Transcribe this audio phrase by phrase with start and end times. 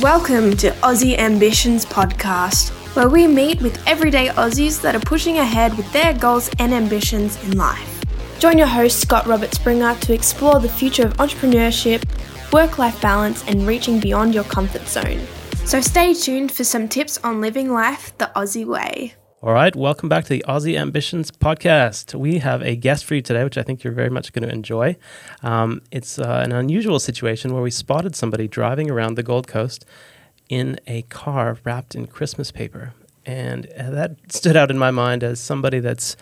[0.00, 5.76] Welcome to Aussie Ambitions Podcast, where we meet with everyday Aussies that are pushing ahead
[5.76, 8.04] with their goals and ambitions in life.
[8.38, 12.04] Join your host, Scott Robert Springer, to explore the future of entrepreneurship,
[12.52, 15.26] work life balance, and reaching beyond your comfort zone.
[15.64, 19.17] So stay tuned for some tips on living life the Aussie way.
[19.40, 22.12] All right, welcome back to the Aussie Ambitions podcast.
[22.12, 24.52] We have a guest for you today, which I think you're very much going to
[24.52, 24.96] enjoy.
[25.44, 29.84] Um, it's uh, an unusual situation where we spotted somebody driving around the Gold Coast
[30.48, 32.94] in a car wrapped in Christmas paper.
[33.24, 36.16] And uh, that stood out in my mind as somebody that's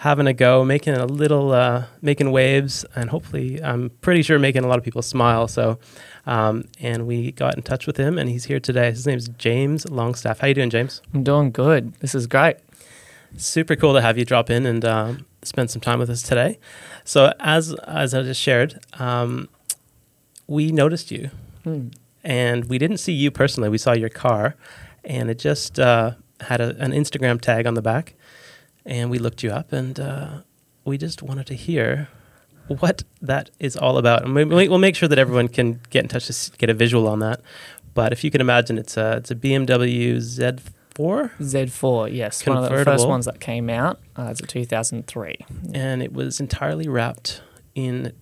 [0.00, 4.64] having a go, making a little, uh, making waves, and hopefully, I'm pretty sure making
[4.64, 5.48] a lot of people smile.
[5.48, 5.78] So,
[6.26, 8.90] um, and we got in touch with him, and he's here today.
[8.90, 10.40] His name's James Longstaff.
[10.40, 11.00] How you doing, James?
[11.14, 11.94] I'm doing good.
[12.00, 12.56] This is great.
[13.36, 16.58] Super cool to have you drop in and um, spend some time with us today.
[17.04, 19.48] So, as as I just shared, um,
[20.46, 21.30] we noticed you,
[21.64, 21.88] Hmm.
[22.22, 23.68] and we didn't see you personally.
[23.68, 24.54] We saw your car,
[25.04, 28.14] and it just uh, had a, an Instagram tag on the back,
[28.86, 30.28] and we looked you up, and uh,
[30.84, 32.08] we just wanted to hear
[32.68, 34.24] what that is all about.
[34.24, 36.74] And we, we- we'll make sure that everyone can get in touch to get a
[36.74, 37.40] visual on that.
[37.94, 41.30] But if you can imagine, it's a it's a BMW Z4.
[41.40, 42.46] Z4, yes.
[42.46, 44.00] One of the first ones that came out.
[44.16, 45.36] Uh, it's a 2003.
[45.74, 47.42] and it was entirely wrapped
[47.74, 48.12] in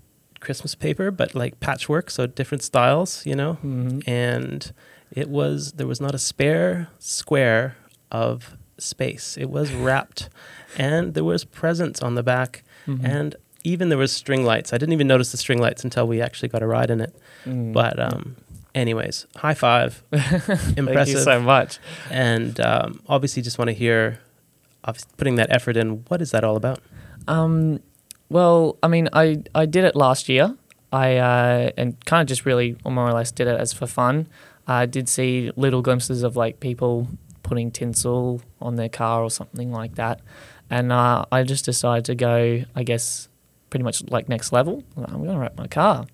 [0.41, 3.59] Christmas paper, but like patchwork, so different styles, you know.
[3.65, 4.07] Mhm.
[4.07, 4.73] And
[5.11, 7.77] it was there was not a spare square
[8.13, 9.37] of space.
[9.39, 10.29] It was wrapped,
[10.77, 13.01] and there was presents on the back, Mhm.
[13.05, 14.73] and even there was string lights.
[14.73, 17.15] I didn't even notice the string lights until we actually got a ride in it.
[17.47, 17.73] Mm.
[17.73, 18.37] But um,
[18.75, 20.75] anyways, high five, impressive.
[20.95, 21.79] Thank you so much.
[22.11, 24.21] and um, obviously just want to hear.
[25.17, 26.79] Putting that effort in, what is that all about?
[27.27, 27.81] Um,
[28.29, 30.55] well, I mean, I, I did it last year.
[30.93, 34.29] I uh, and kind of just really more or less did it as for fun.
[34.69, 37.09] I did see little glimpses of like people
[37.45, 40.21] putting tinsel on their car or something like that,
[40.69, 42.65] and uh, I just decided to go.
[42.75, 43.29] I guess
[43.71, 44.83] pretty much like next level.
[44.97, 46.07] I'm gonna wrap my car,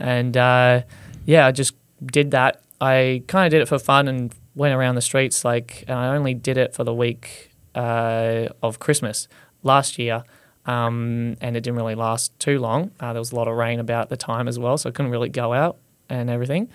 [0.00, 0.82] and uh,
[1.24, 1.74] yeah, I just
[2.04, 2.60] did that.
[2.80, 5.44] I kind of did it for fun and went around the streets.
[5.44, 9.28] Like, and I only did it for the week uh, of Christmas
[9.62, 10.24] last year,
[10.66, 12.90] um, and it didn't really last too long.
[12.98, 15.12] Uh, there was a lot of rain about the time as well, so I couldn't
[15.12, 15.76] really go out
[16.08, 16.68] and everything.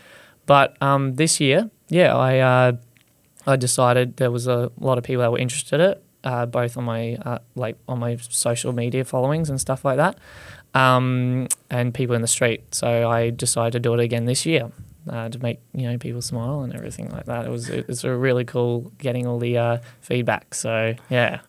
[0.45, 2.71] But um, this year, yeah, I uh,
[3.47, 6.77] I decided there was a lot of people that were interested in it, uh, both
[6.77, 10.17] on my uh, like on my social media followings and stuff like that,
[10.73, 12.75] um, and people in the street.
[12.75, 14.71] So I decided to do it again this year.
[15.09, 18.03] Uh, to make you know people smile and everything like that, it was it was
[18.03, 20.53] a really cool getting all the uh, feedback.
[20.53, 21.39] So yeah,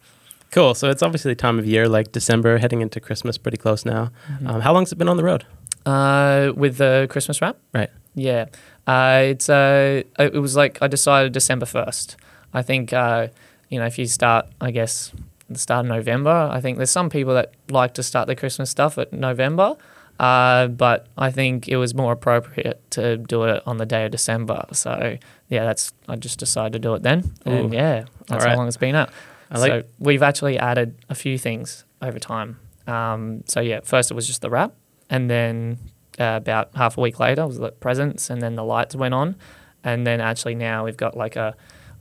[0.50, 0.74] Cool.
[0.74, 4.10] So it's obviously the time of year, like December, heading into Christmas, pretty close now.
[4.30, 4.46] Mm-hmm.
[4.46, 5.44] Um, how long's it been on the road?
[5.84, 7.90] Uh, with the Christmas wrap, Right.
[8.14, 8.46] Yeah,
[8.88, 12.16] uh, it's uh, it was like I decided December first.
[12.54, 13.28] I think uh,
[13.68, 15.12] you know if you start, I guess
[15.50, 16.48] the start of November.
[16.50, 19.76] I think there's some people that like to start their Christmas stuff at November,
[20.18, 24.10] uh, but I think it was more appropriate to do it on the day of
[24.10, 24.64] December.
[24.72, 25.18] So
[25.50, 27.76] yeah, that's I just decided to do it then, and Ooh.
[27.76, 28.48] yeah, that's Alright.
[28.48, 29.10] how long it's been out.
[29.50, 29.70] I like.
[29.70, 32.58] so we've actually added a few things over time.
[32.86, 34.72] Um, so yeah, first it was just the wrap,
[35.10, 35.78] and then
[36.18, 39.36] uh, about half a week later was the presents, and then the lights went on,
[39.84, 41.54] and then actually now we've got like a,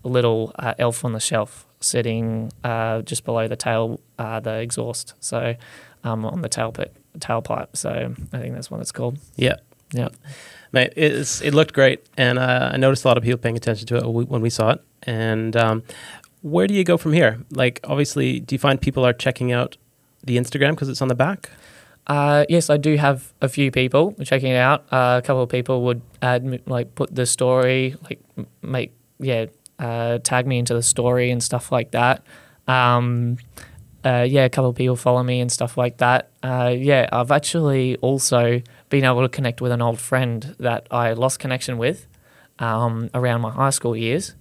[0.04, 4.60] a little uh, elf on the shelf sitting uh, just below the tail, uh, the
[4.60, 5.56] exhaust, so
[6.04, 7.76] um, on the tailpipe, tailpipe.
[7.76, 9.20] So I think that's what it's called.
[9.36, 9.58] yeah.
[9.94, 10.10] Yeah.
[10.74, 13.88] Mate, it's, it looked great, and uh, I noticed a lot of people paying attention
[13.88, 14.82] to it when we saw it.
[15.04, 15.84] And um,
[16.42, 17.40] where do you go from here?
[17.52, 19.78] Like, obviously, do you find people are checking out
[20.24, 21.50] the Instagram because it's on the back?
[22.08, 24.86] Uh, yes, I do have a few people checking it out.
[24.92, 28.22] Uh, a couple of people would add, like, put the story, like,
[28.62, 29.48] make, yeah,
[29.78, 32.24] uh, tag me into the story and stuff like that.
[32.68, 33.38] Um,
[34.06, 36.30] uh, yeah, a couple of people follow me and stuff like that.
[36.42, 41.12] Uh, yeah, I've actually also been able to connect with an old friend that I
[41.12, 42.08] lost connection with
[42.60, 44.34] um, around my high school years,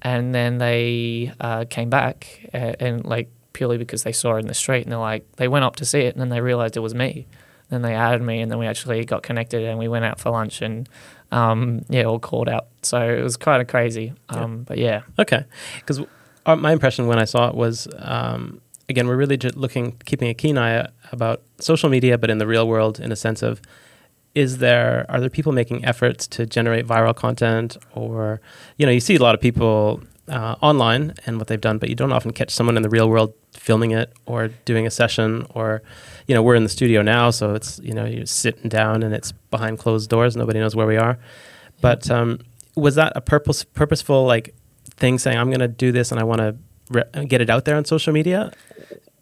[0.00, 4.46] and then they uh, came back and, and like purely because they saw it in
[4.46, 6.76] the street and they're like they went up to see it and then they realized
[6.76, 7.26] it was me.
[7.68, 10.30] Then they added me and then we actually got connected and we went out for
[10.30, 10.88] lunch and
[11.30, 12.66] um, yeah, all called out.
[12.82, 14.12] So it was kind of crazy.
[14.28, 15.44] Um, But yeah, Okay,
[15.76, 16.00] because
[16.46, 20.34] my impression when I saw it was, um, again, we're really just looking, keeping a
[20.34, 23.60] keen eye about social media, but in the real world, in a sense of,
[24.34, 28.40] is there are there people making efforts to generate viral content, or
[28.76, 30.00] you know, you see a lot of people
[30.30, 33.10] uh, online and what they've done, but you don't often catch someone in the real
[33.10, 35.82] world filming it or doing a session, or
[36.26, 39.12] you know, we're in the studio now, so it's you know, you're sitting down and
[39.12, 41.18] it's behind closed doors, nobody knows where we are,
[41.80, 42.38] but um,
[42.76, 44.54] was that a purpose purposeful like
[44.96, 46.56] thing saying I'm going to do this and I want to
[46.90, 48.52] re- get it out there on social media?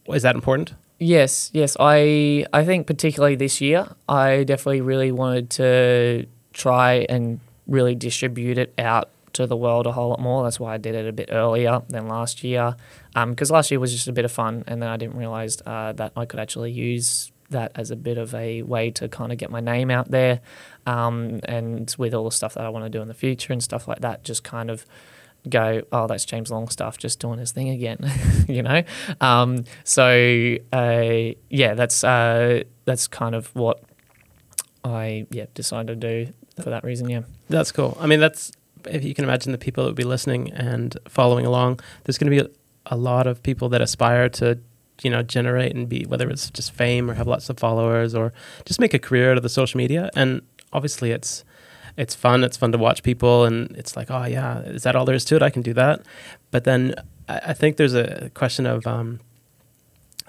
[0.09, 0.75] Is that important?
[0.99, 1.77] Yes, yes.
[1.81, 8.59] I I think particularly this year, I definitely really wanted to try and really distribute
[8.59, 10.43] it out to the world a whole lot more.
[10.43, 12.76] That's why I did it a bit earlier than last year,
[13.14, 15.93] because last year was just a bit of fun, and then I didn't realize uh,
[15.93, 19.38] that I could actually use that as a bit of a way to kind of
[19.38, 20.40] get my name out there,
[20.87, 23.62] um, and with all the stuff that I want to do in the future and
[23.62, 24.85] stuff like that, just kind of
[25.49, 27.99] go, oh, that's James Longstaff just doing his thing again,
[28.49, 28.82] you know.
[29.20, 33.82] Um, so uh, yeah, that's uh, that's kind of what
[34.85, 36.32] I yeah decided to do
[36.62, 37.08] for that reason.
[37.08, 37.96] Yeah, That's cool.
[38.00, 38.52] I mean, that's
[38.87, 41.81] if you can imagine the people that would be listening and following along.
[42.05, 44.59] There's going to be a, a lot of people that aspire to,
[45.03, 48.33] you know, generate and be whether it's just fame or have lots of followers or
[48.65, 50.11] just make a career out of the social media.
[50.15, 50.43] And
[50.73, 51.45] obviously, it's
[51.97, 52.45] it's fun.
[52.45, 55.25] It's fun to watch people, and it's like, oh yeah, is that all there is
[55.27, 55.43] to it?
[55.43, 56.03] I can do that.
[56.51, 56.95] But then
[57.29, 59.21] I, I think there's a question of um,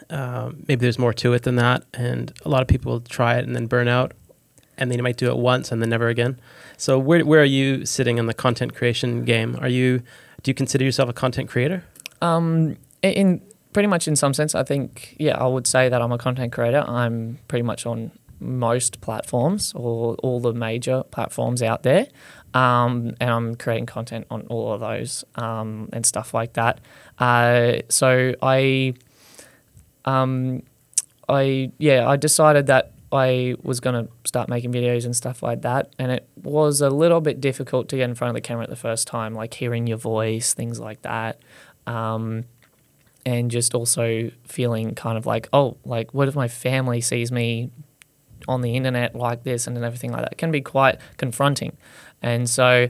[0.09, 3.45] um, maybe there's more to it than that, and a lot of people try it
[3.45, 4.13] and then burn out,
[4.77, 6.39] and they might do it once and then never again.
[6.79, 9.57] So where where are you sitting in the content creation game?
[9.59, 10.01] Are you
[10.43, 11.83] do you consider yourself a content creator?
[12.21, 13.41] Um, in-
[13.73, 16.53] pretty much in some sense, I think yeah, I would say that I'm a content
[16.53, 16.83] creator.
[16.87, 22.07] I'm pretty much on most platforms or all the major platforms out there,
[22.53, 26.79] um, and I'm creating content on all of those um, and stuff like that.
[27.19, 28.93] Uh, so I,
[30.05, 30.63] um,
[31.27, 35.61] I yeah, I decided that I was going to start making videos and stuff like
[35.63, 35.93] that.
[35.97, 38.69] And it was a little bit difficult to get in front of the camera at
[38.69, 41.39] the first time, like hearing your voice, things like that.
[41.87, 42.45] Um,
[43.25, 47.71] and just also feeling kind of like, oh, like, what if my family sees me
[48.47, 50.33] on the internet like this and everything like that?
[50.33, 51.77] It can be quite confronting.
[52.21, 52.89] And so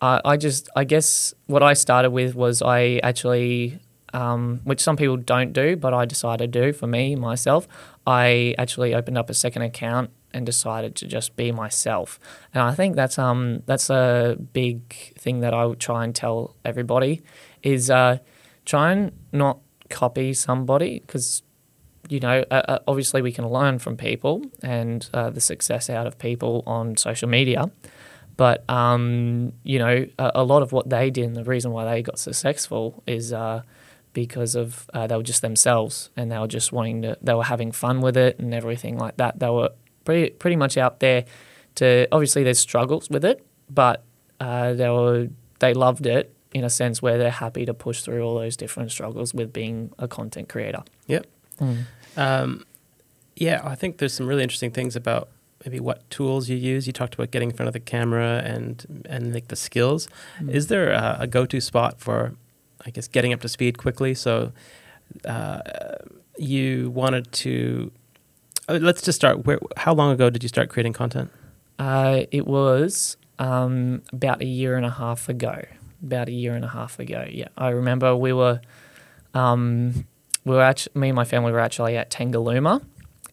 [0.00, 3.80] I I just, I guess what I started with was I actually
[4.14, 7.68] um, which some people don't do, but I decided to do for me, myself.
[8.08, 12.18] I actually opened up a second account and decided to just be myself.
[12.54, 16.56] And I think that's um that's a big thing that I would try and tell
[16.64, 17.20] everybody
[17.62, 18.18] is uh,
[18.64, 19.58] try and not
[19.90, 21.42] copy somebody because
[22.08, 26.06] you know uh, uh, obviously we can learn from people and uh, the success out
[26.06, 27.70] of people on social media.
[28.38, 31.84] But um, you know, a, a lot of what they did and the reason why
[31.84, 33.62] they got successful is uh,
[34.24, 37.44] because of uh, they were just themselves and they were just wanting to they were
[37.44, 39.70] having fun with it and everything like that they were
[40.04, 41.24] pretty pretty much out there
[41.76, 44.02] to obviously there's struggles with it but
[44.40, 45.28] uh, they were
[45.60, 48.90] they loved it in a sense where they're happy to push through all those different
[48.90, 51.26] struggles with being a content creator Yep.
[52.16, 52.64] Um,
[53.36, 55.28] yeah, I think there's some really interesting things about
[55.64, 56.86] maybe what tools you use.
[56.88, 60.08] You talked about getting in front of the camera and and like the skills.
[60.48, 62.34] Is there a, a go-to spot for,
[62.86, 64.14] I guess, getting up to speed quickly?
[64.14, 64.52] So,
[65.24, 65.60] uh,
[66.38, 67.90] you wanted to.
[68.68, 69.46] uh, Let's just start.
[69.46, 69.58] Where?
[69.76, 71.30] How long ago did you start creating content?
[71.78, 75.64] Uh, it was um, about a year and a half ago.
[76.02, 77.26] About a year and a half ago.
[77.28, 78.60] Yeah, I remember we were,
[79.34, 80.06] um,
[80.44, 82.84] we were actually, me and my family were actually at Tangalooma,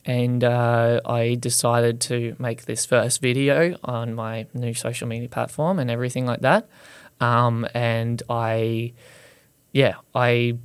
[0.04, 5.78] and uh, I decided to make this first video on my new social media platform
[5.78, 6.68] and everything like that.
[7.22, 8.94] Um, and I,
[9.76, 10.58] yeah, I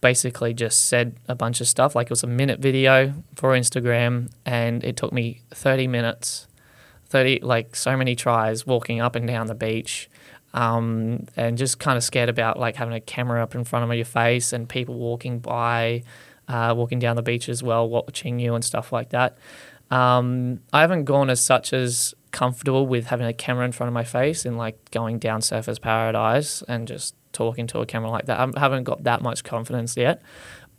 [0.00, 1.94] basically just said a bunch of stuff.
[1.94, 6.48] Like it was a minute video for Instagram, and it took me 30 minutes
[7.06, 10.08] 30 like so many tries walking up and down the beach
[10.54, 13.94] um, and just kind of scared about like having a camera up in front of
[13.94, 16.02] your face and people walking by
[16.48, 19.36] uh, walking down the beach as well watching you and stuff like that
[19.90, 23.94] um, i haven't gone as such as comfortable with having a camera in front of
[23.94, 28.26] my face and like going down surfers paradise and just talking to a camera like
[28.26, 30.20] that i haven't got that much confidence yet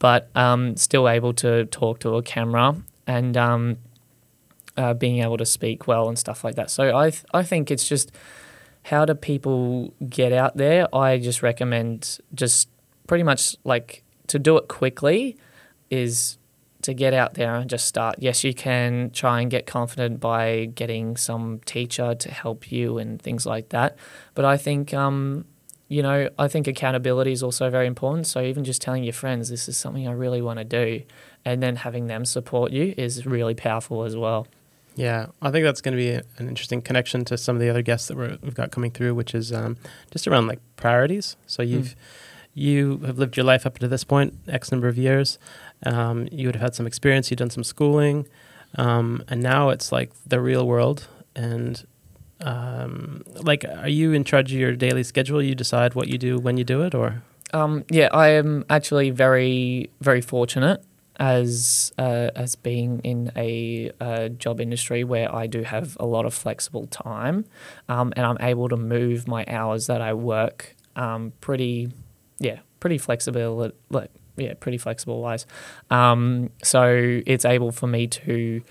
[0.03, 2.75] but um, still able to talk to a camera
[3.07, 3.77] and um,
[4.75, 6.69] uh, being able to speak well and stuff like that.
[6.69, 8.11] So I th- I think it's just
[8.83, 10.93] how do people get out there?
[10.93, 12.67] I just recommend just
[13.07, 15.37] pretty much like to do it quickly
[15.89, 16.37] is
[16.83, 18.15] to get out there and just start.
[18.19, 23.21] Yes, you can try and get confident by getting some teacher to help you and
[23.21, 23.97] things like that.
[24.35, 25.45] But I think um,
[25.87, 28.25] you know, I think accountability is also very important.
[28.27, 31.03] So even just telling your friends this is something I really want to do
[31.45, 34.47] and then having them support you is really powerful as well.
[34.95, 37.69] Yeah, I think that's going to be a, an interesting connection to some of the
[37.69, 39.77] other guests that we're, we've got coming through, which is um,
[40.11, 41.35] just around like priorities.
[41.47, 41.95] So you've
[42.55, 45.39] you have lived your life up to this point, X number of years.
[45.85, 47.29] Um, you would have had some experience.
[47.29, 48.27] You've done some schooling,
[48.75, 51.07] um, and now it's like the real world.
[51.35, 51.85] And
[52.41, 55.41] um, like, are you in charge of your daily schedule?
[55.41, 57.21] You decide what you do when you do it, or
[57.53, 60.83] Um, yeah, I am actually very, very fortunate
[61.19, 66.25] as uh, as being in a, uh job industry where I do have a lot
[66.25, 67.45] of flexible time,
[67.87, 71.89] um, and I'm able to move my hours that I work um, pretty,
[72.39, 73.71] yeah, pretty flexible.
[73.89, 75.45] Like, yeah, pretty flexible wise.
[75.89, 78.63] Um, so it's able for me to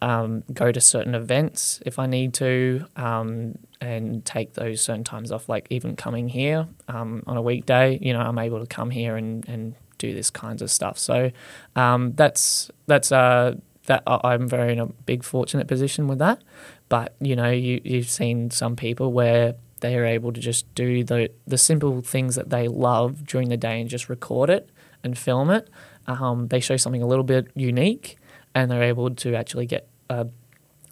[0.00, 5.30] um, go to certain events if I need to, um, and take those certain times
[5.30, 5.48] off.
[5.48, 9.16] Like even coming here um, on a weekday, you know, I'm able to come here
[9.16, 10.98] and, and do this kinds of stuff.
[10.98, 11.30] So
[11.76, 13.54] um, that's that's uh,
[13.86, 16.42] that I'm very in a big fortunate position with that.
[16.88, 21.04] But you know, you you've seen some people where they are able to just do
[21.04, 24.70] the the simple things that they love during the day and just record it
[25.04, 25.68] and film it.
[26.06, 28.16] Um, they show something a little bit unique,
[28.54, 30.26] and they're able to actually get a,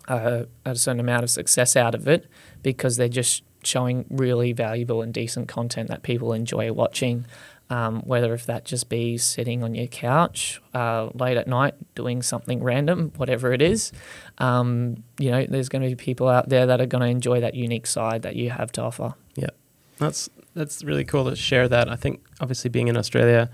[0.09, 2.27] a, a certain amount of success out of it
[2.63, 7.27] because they're just showing really valuable and decent content that people enjoy watching.
[7.69, 12.21] Um, whether if that just be sitting on your couch uh, late at night doing
[12.21, 13.93] something random, whatever it is,
[14.39, 17.41] um, you know, there's going to be people out there that are going to enjoy
[17.41, 19.15] that unique side that you have to offer.
[19.37, 19.51] Yeah,
[19.99, 21.89] That's that's really cool to share that.
[21.89, 23.49] I think obviously being in Australia,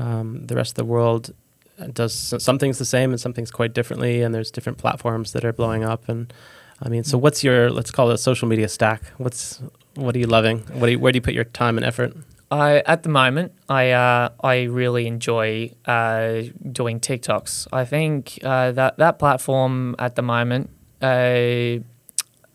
[0.00, 1.32] um, the rest of the world
[1.78, 5.32] uh, does some things the same and some things quite differently, and there's different platforms
[5.32, 6.08] that are blowing up.
[6.08, 6.32] And
[6.82, 9.02] I mean, so what's your let's call it a social media stack?
[9.18, 9.62] What's
[9.94, 10.60] what are you loving?
[10.72, 12.16] What do you, where do you put your time and effort?
[12.50, 16.42] I at the moment I uh, I really enjoy uh,
[16.72, 17.68] doing TikToks.
[17.72, 20.70] I think uh, that that platform at the moment
[21.02, 21.78] uh,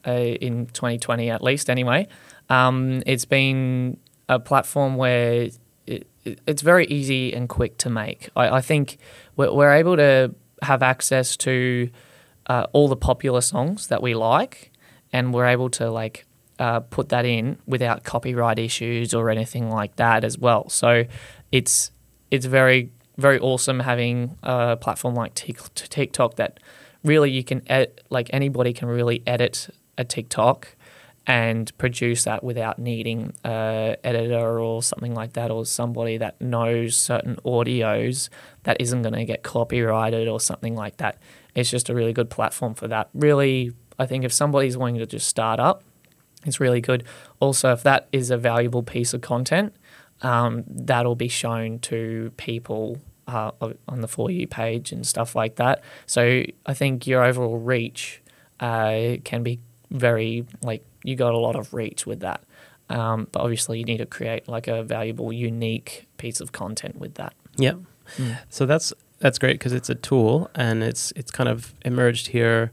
[0.08, 2.08] uh, in 2020 at least anyway,
[2.50, 3.98] um, it's been
[4.28, 5.50] a platform where
[6.26, 8.30] it's very easy and quick to make.
[8.36, 8.98] I, I think
[9.36, 11.90] we're, we're able to have access to
[12.48, 14.72] uh, all the popular songs that we like,
[15.14, 16.26] and we're able to like
[16.60, 20.70] uh, put that in without copyright issues or anything like that as well.
[20.70, 21.06] So
[21.52, 21.92] it's
[22.32, 26.60] it's very very awesome having a platform like Tik- TikTok that
[27.04, 30.76] really you can ed- like anybody can really edit a TikTok
[31.28, 36.96] and produce that without needing a editor or something like that or somebody that knows
[36.96, 38.30] certain audios
[38.64, 41.18] that isn't going to get copyrighted or something like that.
[41.56, 43.10] It's just a really good platform for that.
[43.14, 45.84] Really, I think if somebody's wanting to just start up,
[46.46, 47.04] it's really good.
[47.40, 49.76] Also, if that is a valuable piece of content,
[50.22, 53.52] um, that'll be shown to people uh,
[53.88, 55.84] on the For You page and stuff like that.
[56.06, 58.22] So I think your overall reach
[58.60, 62.42] uh, can be very, like, you got a lot of reach with that.
[62.90, 67.16] Um, but obviously, you need to create like a valuable, unique piece of content with
[67.16, 67.34] that.
[67.58, 67.80] Yep.
[68.50, 72.72] So that's that's great because it's a tool and it's it's kind of emerged here.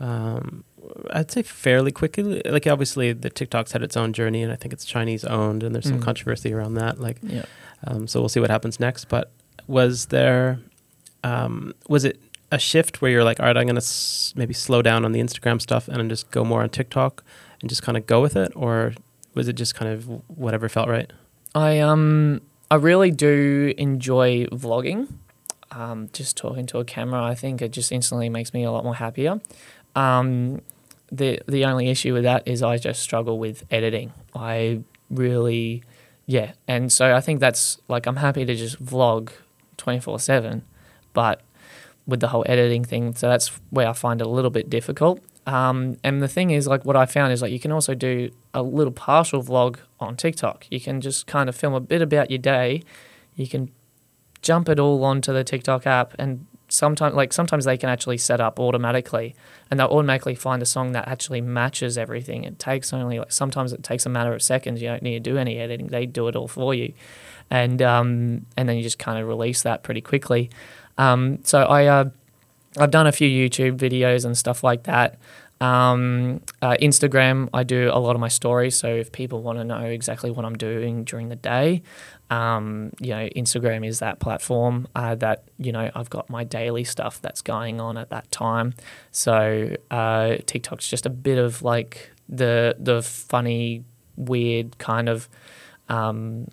[0.00, 0.64] Um,
[1.12, 2.42] I'd say fairly quickly.
[2.44, 5.74] Like obviously the TikTok's had its own journey, and I think it's Chinese owned, and
[5.74, 6.04] there's some Mm.
[6.04, 7.00] controversy around that.
[7.00, 7.44] Like, Yeah.
[7.86, 9.06] um, so we'll see what happens next.
[9.08, 9.30] But
[9.66, 10.58] was there,
[11.22, 12.20] um, was it
[12.52, 15.20] a shift where you're like, all right, I'm gonna s- maybe slow down on the
[15.20, 17.24] Instagram stuff and then just go more on TikTok
[17.64, 18.92] and just kind of go with it, or
[19.32, 21.10] was it just kind of whatever felt right?
[21.54, 25.08] I um I really do enjoy vlogging.
[25.70, 28.84] Um, just talking to a camera, I think it just instantly makes me a lot
[28.84, 29.40] more happier.
[29.96, 30.60] Um,
[31.10, 34.12] the the only issue with that is I just struggle with editing.
[34.34, 35.84] I really,
[36.26, 39.30] yeah, and so I think that's like I'm happy to just vlog
[39.78, 40.64] twenty four seven,
[41.14, 41.40] but
[42.06, 45.20] with the whole editing thing, so that's where I find it a little bit difficult.
[45.46, 48.30] Um, and the thing is, like, what I found is like you can also do
[48.54, 50.66] a little partial vlog on TikTok.
[50.70, 52.82] You can just kind of film a bit about your day.
[53.36, 53.70] You can
[54.42, 58.40] jump it all onto the TikTok app, and sometimes, like, sometimes they can actually set
[58.40, 59.34] up automatically,
[59.70, 62.44] and they'll automatically find a song that actually matches everything.
[62.44, 64.80] It takes only like sometimes it takes a matter of seconds.
[64.80, 66.94] You don't need to do any editing; they do it all for you,
[67.50, 70.50] and um, and then you just kind of release that pretty quickly.
[70.96, 71.86] Um, so I.
[71.86, 72.04] Uh,
[72.78, 75.18] I've done a few YouTube videos and stuff like that.
[75.60, 78.76] Um, uh, Instagram, I do a lot of my stories.
[78.76, 81.82] So if people want to know exactly what I'm doing during the day,
[82.30, 86.84] um, you know, Instagram is that platform uh, that you know I've got my daily
[86.84, 88.74] stuff that's going on at that time.
[89.10, 93.84] So uh, TikTok's just a bit of like the the funny,
[94.16, 95.28] weird kind of.
[95.88, 96.48] Um,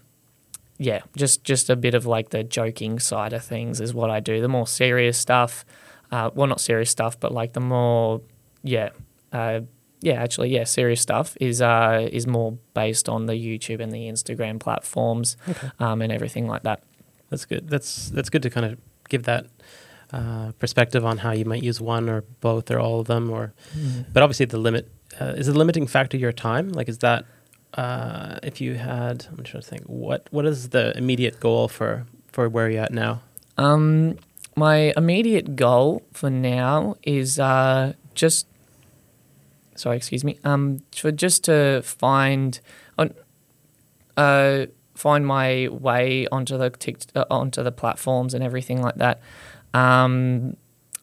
[0.78, 4.20] yeah, just just a bit of like the joking side of things is what I
[4.20, 4.42] do.
[4.42, 5.64] The more serious stuff,
[6.12, 8.22] uh, well, not serious stuff, but like the more,
[8.64, 8.90] yeah,
[9.32, 9.62] uh,
[10.02, 14.08] yeah, actually, yeah, serious stuff is uh, is more based on the YouTube and the
[14.08, 15.38] Instagram platforms,
[15.80, 16.84] um, and everything like that.
[17.30, 17.70] That's good.
[17.70, 19.46] That's that's good to kind of give that
[20.12, 23.30] uh, perspective on how you might use one or both or all of them.
[23.30, 23.54] Or,
[24.12, 24.90] but obviously the limit
[25.20, 26.70] uh, is the limiting factor your time?
[26.70, 27.26] Like, is that
[27.76, 29.28] uh, if you had?
[29.30, 29.84] I'm trying to think.
[29.86, 33.22] What what is the immediate goal for for where you're at now?
[33.58, 34.18] Um,
[34.56, 38.48] my immediate goal for now is uh, just
[39.76, 40.38] sorry, excuse me.
[40.44, 42.60] Um, for just to find
[44.18, 49.22] uh, find my way onto the tic- uh, onto the platforms and everything like that.
[49.74, 50.58] Um,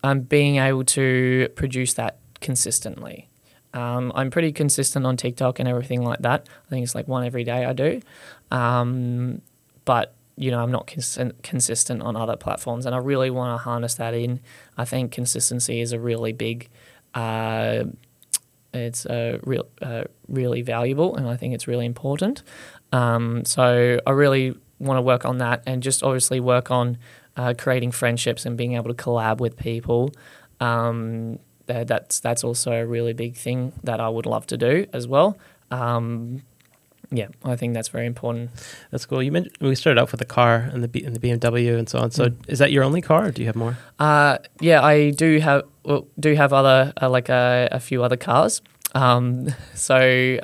[0.04, 3.28] I'm being able to produce that consistently.
[3.74, 6.48] Um, I'm pretty consistent on TikTok and everything like that.
[6.66, 8.00] I think it's like one every day I do.
[8.50, 9.42] Um,
[9.84, 13.62] but you know, I'm not cons- consistent on other platforms, and I really want to
[13.62, 14.40] harness that in.
[14.76, 16.68] I think consistency is a really big,
[17.14, 17.84] uh,
[18.72, 22.42] it's a real, uh, really valuable, and I think it's really important.
[22.92, 26.98] Um, so I really want to work on that, and just obviously work on
[27.36, 30.12] uh, creating friendships and being able to collab with people.
[30.60, 35.06] Um, that's that's also a really big thing that I would love to do as
[35.06, 35.36] well.
[35.70, 36.42] Um,
[37.10, 38.50] yeah, I think that's very important.
[38.90, 39.22] That's cool.
[39.22, 41.88] You mentioned we started off with the car and the B, and the BMW and
[41.88, 42.10] so on.
[42.10, 42.36] So mm.
[42.48, 43.78] is that your only car, or do you have more?
[43.98, 48.16] Uh, yeah, I do have well, do have other uh, like a, a, few other
[48.16, 48.60] cars.
[48.94, 50.38] Um, so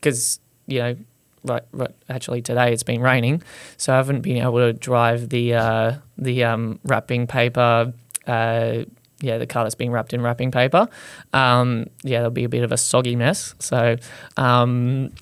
[0.00, 0.96] because uh, you know,
[1.44, 3.42] right, right, actually today it's been raining,
[3.78, 7.94] so I haven't been able to drive the uh, the um, wrapping paper.
[8.26, 8.84] Uh,
[9.22, 10.88] yeah, the car that's being wrapped in wrapping paper.
[11.32, 13.54] Um, yeah, there'll be a bit of a soggy mess.
[13.58, 13.96] So,
[14.36, 15.12] um,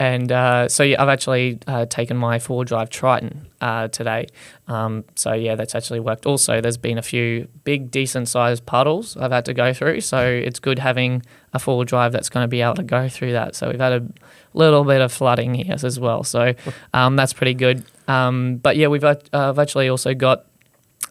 [0.00, 4.28] and uh, so yeah, I've actually uh, taken my four drive Triton uh, today.
[4.66, 6.24] Um, so yeah, that's actually worked.
[6.24, 10.00] Also, there's been a few big, decent sized puddles I've had to go through.
[10.00, 13.32] So it's good having a four drive that's going to be able to go through
[13.32, 13.54] that.
[13.54, 14.06] So we've had a
[14.54, 16.24] little bit of flooding here as well.
[16.24, 16.54] So
[16.94, 17.84] um, that's pretty good.
[18.08, 20.46] Um, but yeah, we've uh, I've actually also got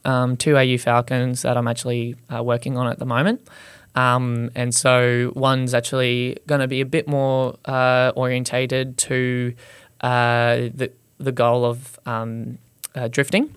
[0.03, 3.47] um, two AU Falcons that I'm actually uh, working on at the moment.
[3.95, 9.53] Um, and so one's actually going to be a bit more uh, orientated to
[10.01, 12.57] uh, the the goal of um,
[12.95, 13.55] uh, drifting.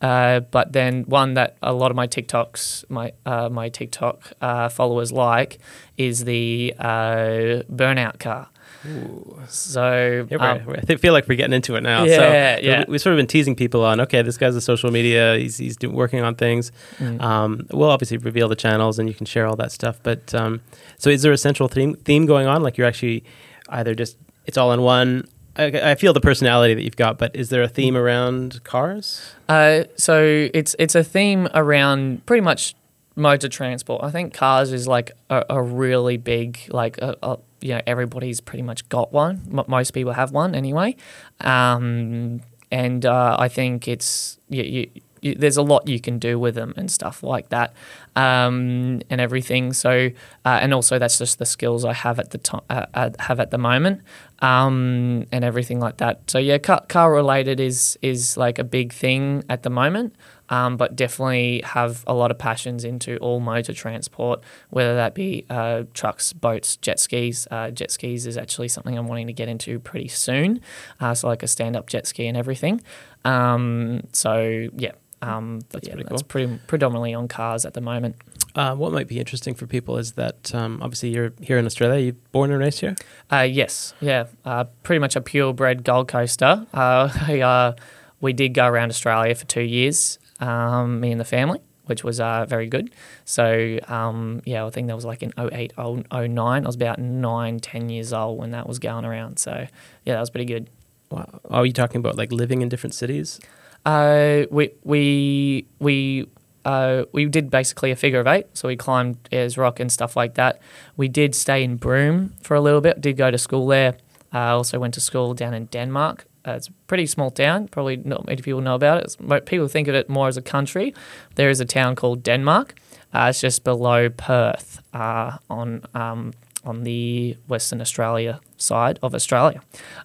[0.00, 4.68] Uh, but then one that a lot of my TikToks, my uh, my TikTok uh,
[4.68, 5.58] followers like,
[5.96, 8.48] is the burnout car.
[8.86, 9.38] Ooh.
[9.48, 12.04] So yeah, um, I feel like we're getting into it now.
[12.04, 12.84] Yeah, so, yeah.
[12.88, 14.00] We've sort of been teasing people on.
[14.00, 15.36] Okay, this guy's a social media.
[15.36, 16.72] He's he's doing, working on things.
[16.98, 17.20] Mm.
[17.20, 20.00] Um, we'll obviously reveal the channels and you can share all that stuff.
[20.02, 20.62] But um,
[20.98, 22.62] so, is there a central theme theme going on?
[22.62, 23.24] Like you're actually
[23.68, 25.28] either just it's all in one.
[25.56, 29.34] I, I feel the personality that you've got, but is there a theme around cars?
[29.48, 32.74] Uh, so it's it's a theme around pretty much
[33.16, 34.02] modes of transport.
[34.02, 38.40] I think cars is like a, a really big like a, a, you know everybody's
[38.40, 39.42] pretty much got one.
[39.52, 40.96] M- most people have one anyway,
[41.40, 44.90] um, and uh, I think it's you, you,
[45.22, 47.74] you, there's a lot you can do with them and stuff like that,
[48.16, 49.72] um, and everything.
[49.72, 50.10] So
[50.44, 53.50] uh, and also that's just the skills I have at the time uh, have at
[53.50, 54.02] the moment,
[54.40, 56.30] um, and everything like that.
[56.30, 60.14] So yeah, car, car related is is like a big thing at the moment
[60.50, 65.14] um, but definitely have a lot of passions into all modes of transport, whether that
[65.14, 67.48] be uh, trucks, boats, jet skis.
[67.50, 70.60] Uh, jet skis is actually something I'm wanting to get into pretty soon,
[71.00, 72.82] uh, so like a stand-up jet ski and everything.
[73.24, 78.16] Um, so yeah, um, that's, yeah, pretty that's pretty predominantly on cars at the moment.
[78.56, 82.04] Uh, what might be interesting for people is that um, obviously you're here in Australia.
[82.04, 82.96] You born and raised here?
[83.30, 86.66] Uh, yes, yeah, uh, pretty much a purebred Gold Coaster.
[86.74, 86.76] Uh,
[87.28, 87.72] uh,
[88.20, 92.20] we did go around Australia for two years um, me and the family, which was
[92.20, 92.90] uh, very good.
[93.24, 96.38] So, um, yeah, I think that was like in 08, 09.
[96.38, 99.38] I was about 9, 10 years old when that was going around.
[99.38, 99.66] So,
[100.04, 100.68] yeah, that was pretty good.
[101.10, 101.40] Wow.
[101.50, 103.40] Are you talking about like living in different cities?
[103.84, 106.28] Uh, we, we, we,
[106.64, 108.46] uh, we did basically a figure of eight.
[108.54, 110.60] So we climbed Ayers Rock and stuff like that.
[110.96, 113.96] We did stay in Broome for a little bit, did go to school there.
[114.32, 117.68] I uh, also went to school down in Denmark uh, it's a pretty small town.
[117.68, 119.04] Probably not many people know about it.
[119.04, 120.94] It's, people think of it more as a country.
[121.34, 122.74] There is a town called Denmark.
[123.12, 126.32] Uh, it's just below Perth uh, on um,
[126.64, 129.60] on the Western Australia side of Australia.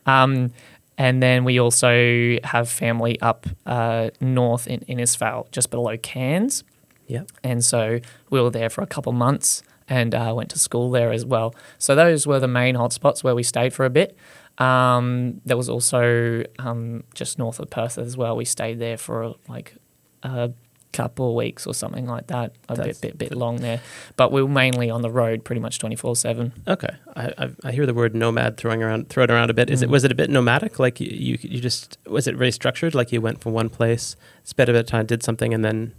[0.05, 0.51] Um,
[0.97, 6.63] and then we also have family up uh, north in Innisfail, just below Cairns.
[7.07, 7.23] Yeah.
[7.43, 11.11] And so we were there for a couple months and uh, went to school there
[11.11, 11.53] as well.
[11.77, 14.17] So those were the main hotspots where we stayed for a bit.
[14.57, 18.35] Um, there was also um, just north of Perth as well.
[18.37, 19.75] We stayed there for like
[20.23, 20.51] a
[20.93, 22.55] couple of weeks or something like that.
[22.69, 23.81] A That's bit, bit, bit long there,
[24.15, 26.53] but we were mainly on the road, pretty much twenty four seven.
[26.67, 29.69] Okay, I, I, I hear the word nomad throwing around, thrown around a bit.
[29.69, 29.83] Is mm.
[29.83, 30.79] it was it a bit nomadic?
[30.79, 32.95] Like you, you, you just was it very structured?
[32.95, 34.15] Like you went from one place,
[34.45, 35.93] spent a bit of time, did something, and then,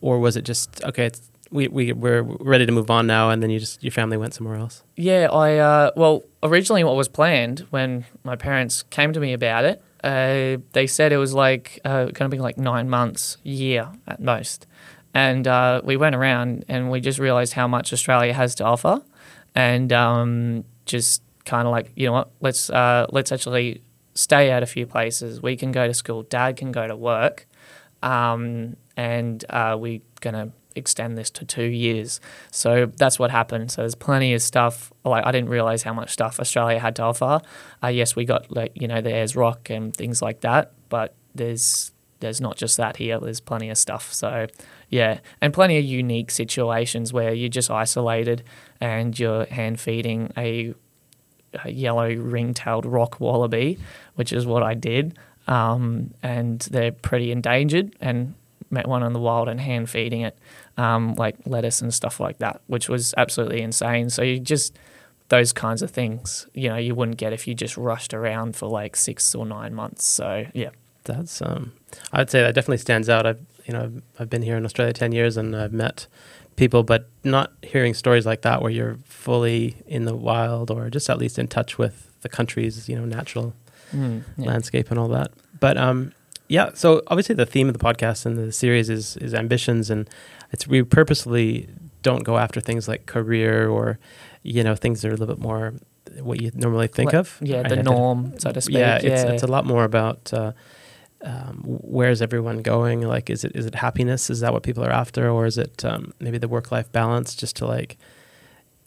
[0.00, 1.10] or was it just okay?
[1.50, 4.34] We we we're ready to move on now, and then you just your family went
[4.34, 4.82] somewhere else.
[4.96, 9.64] Yeah, I uh, well originally what was planned when my parents came to me about
[9.64, 13.90] it, uh, they said it was like uh, going to be like nine months, year
[14.06, 14.66] at most,
[15.14, 19.02] and uh, we went around and we just realized how much Australia has to offer,
[19.54, 23.82] and um, just kind of like you know what, let's uh, let's actually
[24.14, 25.42] stay at a few places.
[25.42, 26.22] We can go to school.
[26.22, 27.46] Dad can go to work,
[28.02, 32.20] um, and uh, we're gonna extend this to two years.
[32.50, 33.70] So that's what happened.
[33.70, 34.92] So there's plenty of stuff.
[35.04, 37.40] Like I didn't realize how much stuff Australia had to offer.
[37.82, 41.14] Uh, yes, we got like you know the Ayers Rock and things like that, but
[41.34, 43.18] there's there's not just that here.
[43.18, 44.12] There's plenty of stuff.
[44.12, 44.46] So
[44.88, 48.44] yeah, and plenty of unique situations where you're just isolated
[48.80, 50.74] and you're hand feeding a,
[51.64, 53.78] a yellow ring-tailed rock wallaby,
[54.14, 55.18] which is what I did.
[55.48, 58.34] Um, and they're pretty endangered and
[58.70, 60.38] met one in the wild and hand feeding it
[60.76, 64.10] um, like lettuce and stuff like that, which was absolutely insane.
[64.10, 64.78] So you just
[65.28, 68.68] those kinds of things, you know, you wouldn't get if you just rushed around for
[68.68, 70.04] like six or nine months.
[70.04, 70.70] So yeah,
[71.04, 71.72] that's um,
[72.12, 73.26] I'd say that definitely stands out.
[73.26, 76.06] I've you know I've, I've been here in Australia ten years and I've met
[76.56, 81.10] people, but not hearing stories like that where you're fully in the wild or just
[81.10, 83.54] at least in touch with the country's you know natural
[83.92, 84.46] mm, yeah.
[84.46, 85.32] landscape and all that.
[85.58, 86.12] But um,
[86.48, 90.08] yeah, so obviously the theme of the podcast and the series is is ambitions, and
[90.52, 91.68] it's we purposely
[92.02, 93.98] don't go after things like career or
[94.42, 95.74] you know things that are a little bit more
[96.20, 97.38] what you normally think like, of.
[97.40, 98.76] Yeah, the norm, so to speak.
[98.76, 100.32] Yeah, it's it's a lot more about.
[100.32, 100.52] Uh,
[101.22, 103.00] um, where's everyone going?
[103.00, 104.30] Like, is it is it happiness?
[104.30, 107.34] Is that what people are after, or is it um, maybe the work life balance,
[107.34, 107.96] just to like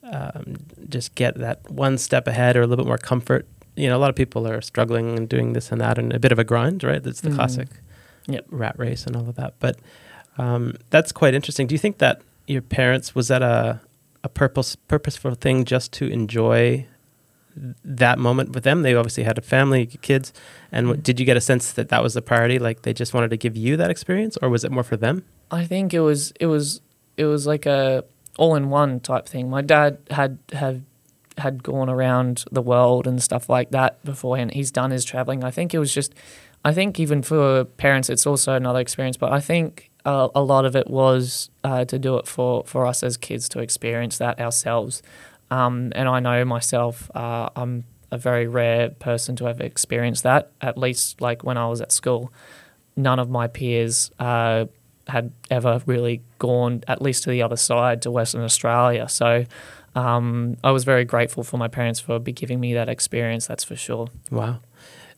[0.04, 0.56] um,
[0.88, 3.48] just get that one step ahead or a little bit more comfort
[3.80, 6.20] you know, a lot of people are struggling and doing this and that and a
[6.20, 7.02] bit of a grind, right?
[7.02, 7.36] That's the mm.
[7.36, 7.70] classic
[8.28, 8.46] yep.
[8.50, 9.54] rat race and all of that.
[9.60, 9.80] But
[10.38, 11.66] um, that's quite interesting.
[11.66, 13.80] Do you think that your parents was that a
[14.22, 16.86] a purpose purposeful thing just to enjoy
[17.86, 18.82] that moment with them?
[18.82, 20.34] They obviously had a family, kids,
[20.74, 21.04] and mm.
[21.04, 22.60] did you get a sense that that was the priority?
[22.60, 25.24] Like they just wanted to give you that experience, or was it more for them?
[25.52, 26.82] I think it was it was
[27.16, 28.04] it was like a
[28.38, 29.50] all in one type thing.
[29.50, 30.84] My dad had had
[31.40, 34.54] had gone around the world and stuff like that beforehand.
[34.54, 35.44] He's done his traveling.
[35.44, 36.14] I think it was just,
[36.64, 39.18] I think even for parents, it's also another experience.
[39.18, 42.86] But I think uh, a lot of it was uh, to do it for for
[42.86, 45.02] us as kids to experience that ourselves.
[45.52, 50.52] Um, and I know myself, uh, I'm a very rare person to have experienced that.
[50.62, 52.32] At least like when I was at school,
[52.96, 54.66] none of my peers uh,
[55.08, 59.10] had ever really gone at least to the other side to Western Australia.
[59.10, 59.46] So
[59.96, 63.48] um, I was very grateful for my parents for giving me that experience.
[63.48, 64.08] That's for sure.
[64.32, 64.60] Wow.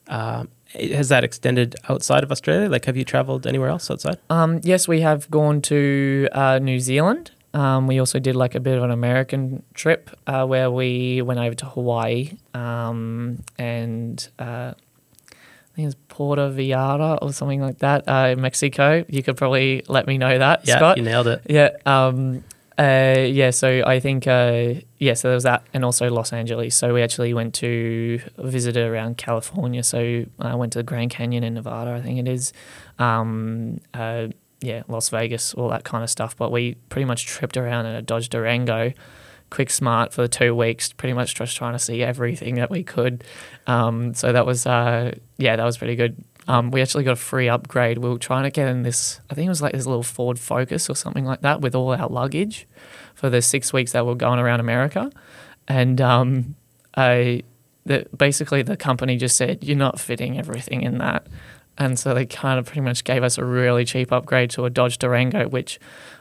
[0.08, 2.70] Um, has that extended outside of Australia?
[2.70, 4.18] Like, have you traveled anywhere else outside?
[4.30, 7.32] Um, yes, we have gone to uh, New Zealand.
[7.54, 11.40] Um, we also did like a bit of an American trip uh, where we went
[11.40, 18.08] over to Hawaii um, and uh, I think it's Puerto Vallarta or something like that,
[18.08, 19.06] uh, Mexico.
[19.08, 20.98] You could probably let me know that, yeah, Scott.
[20.98, 21.42] you nailed it.
[21.50, 21.72] Yeah.
[21.86, 22.44] Um,
[22.82, 26.76] uh, yeah, so I think uh, yeah, so there was that, and also Los Angeles.
[26.76, 29.84] So we actually went to visit around California.
[29.84, 32.54] So I went to the Grand Canyon in Nevada, I think it is.
[32.98, 34.30] Um, uh,
[34.62, 36.36] yeah, Las Vegas, all that kind of stuff.
[36.36, 38.94] But we pretty much tripped around in a Dodge Durango,
[39.52, 40.92] quick smart for the two weeks.
[40.92, 43.24] Pretty much just trying to see everything that we could.
[43.68, 46.16] Um, so that was uh, yeah, that was pretty good.
[46.52, 48.00] Um, we actually got a free upgrade.
[48.00, 50.38] We were trying to get in this, I think it was like this little Ford
[50.38, 52.68] Focus or something like that with all our luggage
[53.16, 55.10] for the six weeks that we are going around America.
[55.70, 56.56] And um,
[56.98, 57.44] I,
[57.86, 61.26] the, basically, the company just said, You're not fitting everything in that.
[61.78, 64.70] And so they kind of pretty much gave us a really cheap upgrade to a
[64.70, 65.80] Dodge Durango, which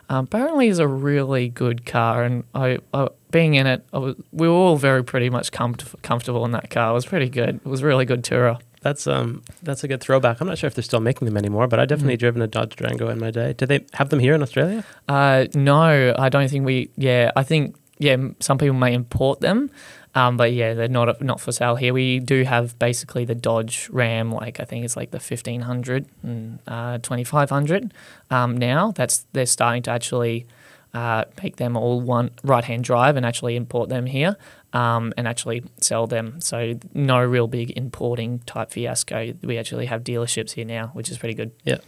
[0.09, 2.23] um, apparently is a really good car.
[2.23, 6.45] And I, I being in it, was, we were all very pretty much comf- comfortable
[6.45, 6.93] in that car.
[6.93, 7.57] It was pretty good.
[7.57, 8.61] It was really good tourer.
[8.81, 10.41] That's um that's a good throwback.
[10.41, 12.21] I'm not sure if they're still making them anymore, but I definitely mm.
[12.21, 13.53] driven a Dodge Durango in my day.
[13.53, 14.85] Do they have them here in Australia?
[15.09, 16.91] Uh, no, I don't think we.
[16.97, 19.71] Yeah, I think yeah, some people may import them,
[20.15, 21.93] um, but yeah, they're not not for sale here.
[21.93, 26.59] We do have basically the Dodge Ram, like I think it's like the 1500 and
[26.67, 27.93] uh, 2500
[28.31, 28.93] um, now.
[28.93, 30.47] That's they're starting to actually
[30.93, 34.37] uh, make them all one right hand drive and actually import them here
[34.73, 36.41] um, and actually sell them.
[36.41, 39.35] So no real big importing type fiasco.
[39.43, 41.53] We actually have dealerships here now, which is pretty good.
[41.65, 41.79] Yeah.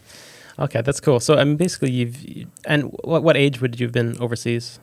[0.59, 1.19] Okay, that's cool.
[1.21, 4.79] So I mean, basically, you've and what what age would you have been overseas?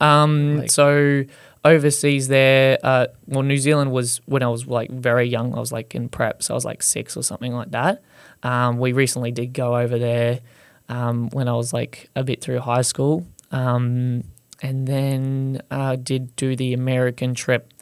[0.00, 0.70] Um, like?
[0.70, 1.24] so
[1.64, 5.54] overseas there, uh, well, New Zealand was when I was like very young.
[5.54, 8.02] I was like in prep, so I was like six or something like that.
[8.42, 10.40] Um, we recently did go over there
[10.88, 13.26] um, when I was like a bit through high school.
[13.50, 14.24] Um,
[14.62, 17.72] and then uh, did do the American trip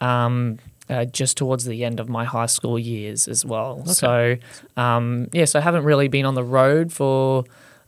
[0.00, 0.58] um,
[0.88, 3.84] uh, just towards the end of my high school years as well.
[3.86, 4.36] So
[4.76, 7.44] um, yeah, so I haven't really been on the road for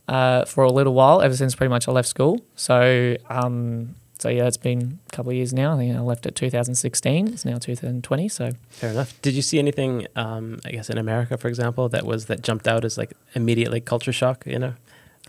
[0.07, 2.39] uh, for a little while ever since pretty much I left school.
[2.55, 5.73] So um, so yeah, it's been a couple of years now.
[5.73, 7.27] I think I left it 2016.
[7.27, 8.29] It's now 2020.
[8.29, 9.19] So Fair enough.
[9.21, 12.67] Did you see anything, um, I guess, in America, for example, that was that jumped
[12.67, 14.45] out as like immediately culture shock?
[14.45, 14.73] You know,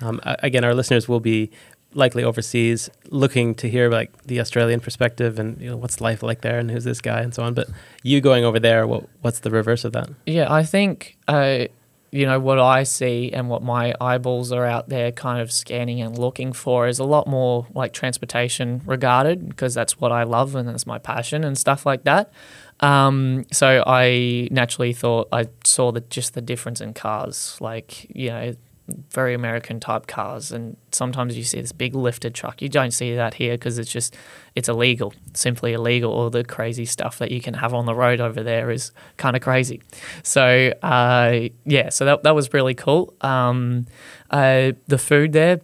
[0.01, 1.51] um, again, our listeners will be
[1.97, 6.43] likely overseas, looking to hear like the Australian perspective and you know what's life like
[6.43, 7.55] there and who's this guy and so on.
[7.55, 7.69] But
[8.03, 10.11] you going over there, what what's the reverse of that?
[10.27, 11.67] Yeah, I think uh,
[12.13, 16.01] you know what I see and what my eyeballs are out there kind of scanning
[16.01, 20.55] and looking for is a lot more like transportation regarded because that's what I love
[20.55, 22.33] and that's my passion and stuff like that.
[22.81, 28.29] Um, so I naturally thought I saw the just the difference in cars, like you
[28.29, 28.55] know,
[29.11, 32.63] very American type cars, and sometimes you see this big lifted truck.
[32.63, 34.17] You don't see that here because it's just
[34.55, 36.13] it's illegal, simply illegal.
[36.13, 39.37] All the crazy stuff that you can have on the road over there is kind
[39.37, 39.83] of crazy.
[40.23, 43.15] So uh, yeah, so that that was really cool.
[43.21, 43.87] Um,
[44.31, 45.61] uh, the food there,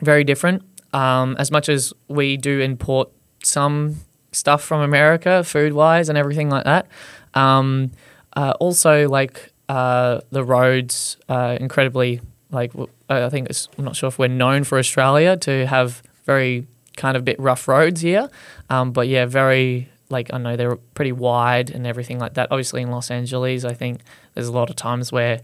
[0.00, 0.62] very different.
[0.94, 3.10] Um, as much as we do import
[3.42, 3.96] some
[4.32, 6.86] stuff from America, food wise and everything like that.
[7.34, 7.92] Um,
[8.34, 12.72] uh, also, like uh, the roads, uh, incredibly like
[13.08, 17.16] I think it's, I'm not sure if we're known for Australia to have very kind
[17.16, 18.30] of bit rough roads here,
[18.70, 22.48] um, but yeah, very like I know they're pretty wide and everything like that.
[22.50, 24.00] Obviously, in Los Angeles, I think
[24.34, 25.40] there's a lot of times where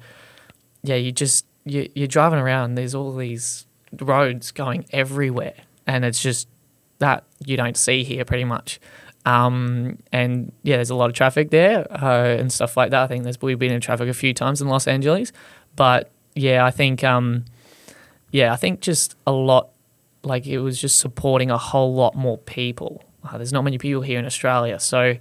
[0.83, 2.75] yeah, you just you, you're driving around.
[2.75, 3.67] There's all these
[4.01, 5.55] roads going everywhere,
[5.87, 6.49] and it's just
[6.99, 8.81] that you don't see here pretty much.
[9.27, 13.03] Um, and yeah, there's a lot of traffic there uh, and stuff like that.
[13.03, 15.33] I think there's we've been in traffic a few times in Los Angeles,
[15.77, 17.45] but yeah, I think um,
[18.31, 19.71] yeah, I think just a lot
[20.23, 23.05] like it was just supporting a whole lot more people.
[23.23, 25.17] Uh, there's not many people here in Australia, so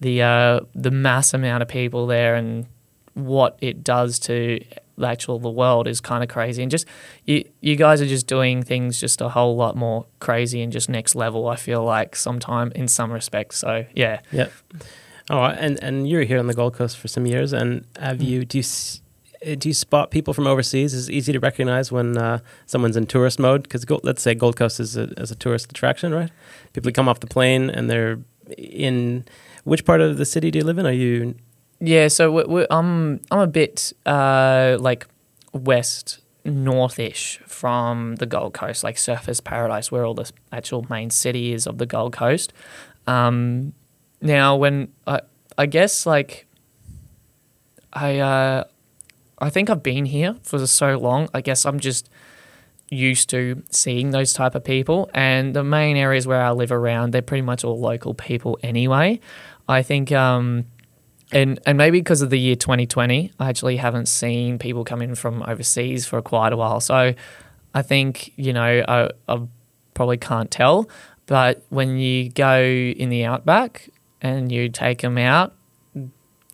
[0.00, 2.66] the uh, the mass amount of people there and
[3.14, 4.60] what it does to
[4.98, 6.62] the actual the world is kind of crazy.
[6.62, 6.86] And just
[7.24, 10.88] you you guys are just doing things just a whole lot more crazy and just
[10.88, 11.48] next level.
[11.48, 13.58] I feel like sometime in some respects.
[13.58, 14.48] So yeah, Yeah.
[15.28, 18.44] Oh, and and you're here on the Gold Coast for some years, and have you
[18.44, 18.64] do you
[19.54, 20.92] do you spot people from overseas?
[20.92, 23.62] Is it easy to recognize when uh, someone's in tourist mode?
[23.62, 26.30] Because let's say Gold Coast is a, is a tourist attraction, right?
[26.72, 28.18] People come off the plane and they're
[28.58, 29.24] in.
[29.64, 30.86] Which part of the city do you live in?
[30.86, 31.34] Are you
[31.80, 35.06] Yeah, so we we I'm I'm a bit uh, like
[35.52, 41.52] west northish from the Gold Coast, like Surfers Paradise, where all the actual main city
[41.52, 42.52] is of the Gold Coast.
[43.06, 43.72] Um,
[44.20, 45.20] now, when I
[45.58, 46.46] I guess like
[47.92, 48.64] I uh,
[49.38, 51.28] I think I've been here for so long.
[51.34, 52.08] I guess I'm just
[52.88, 57.12] used to seeing those type of people, and the main areas where I live around,
[57.12, 59.20] they're pretty much all local people anyway.
[59.68, 60.12] I think.
[60.12, 60.66] Um,
[61.32, 65.14] and and maybe because of the year 2020, I actually haven't seen people come in
[65.14, 66.80] from overseas for quite a while.
[66.80, 67.14] So
[67.74, 69.42] I think you know I, I
[69.94, 70.88] probably can't tell,
[71.26, 73.90] but when you go in the outback
[74.22, 75.54] and you take them out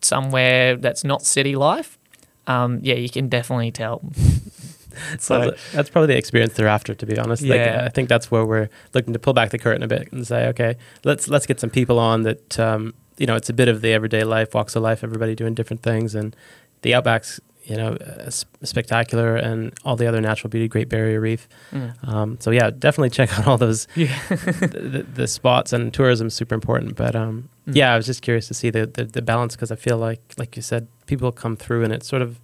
[0.01, 1.97] somewhere that's not city life,
[2.47, 4.01] um, yeah, you can definitely tell.
[5.19, 7.43] so that's probably the experience they're after, to be honest.
[7.43, 7.83] Like, Yeah.
[7.85, 10.47] I think that's where we're looking to pull back the curtain a bit and say,
[10.47, 12.59] okay, let's let's get some people on that.
[12.59, 15.53] Um, you know, it's a bit of the everyday life, walks of life, everybody doing
[15.53, 16.35] different things, and
[16.81, 17.39] the outbacks.
[17.65, 21.47] You know, uh, spectacular, and all the other natural beauty, Great Barrier Reef.
[21.71, 21.93] mm.
[22.05, 26.27] Um, so yeah, definitely check out all those yeah, the, the, the spots and tourism
[26.27, 26.97] is super important.
[26.97, 27.75] But um, Mm.
[27.75, 30.21] yeah, I was just curious to see the the, the balance because I feel like,
[30.37, 32.39] like you said, people come through and it's sort of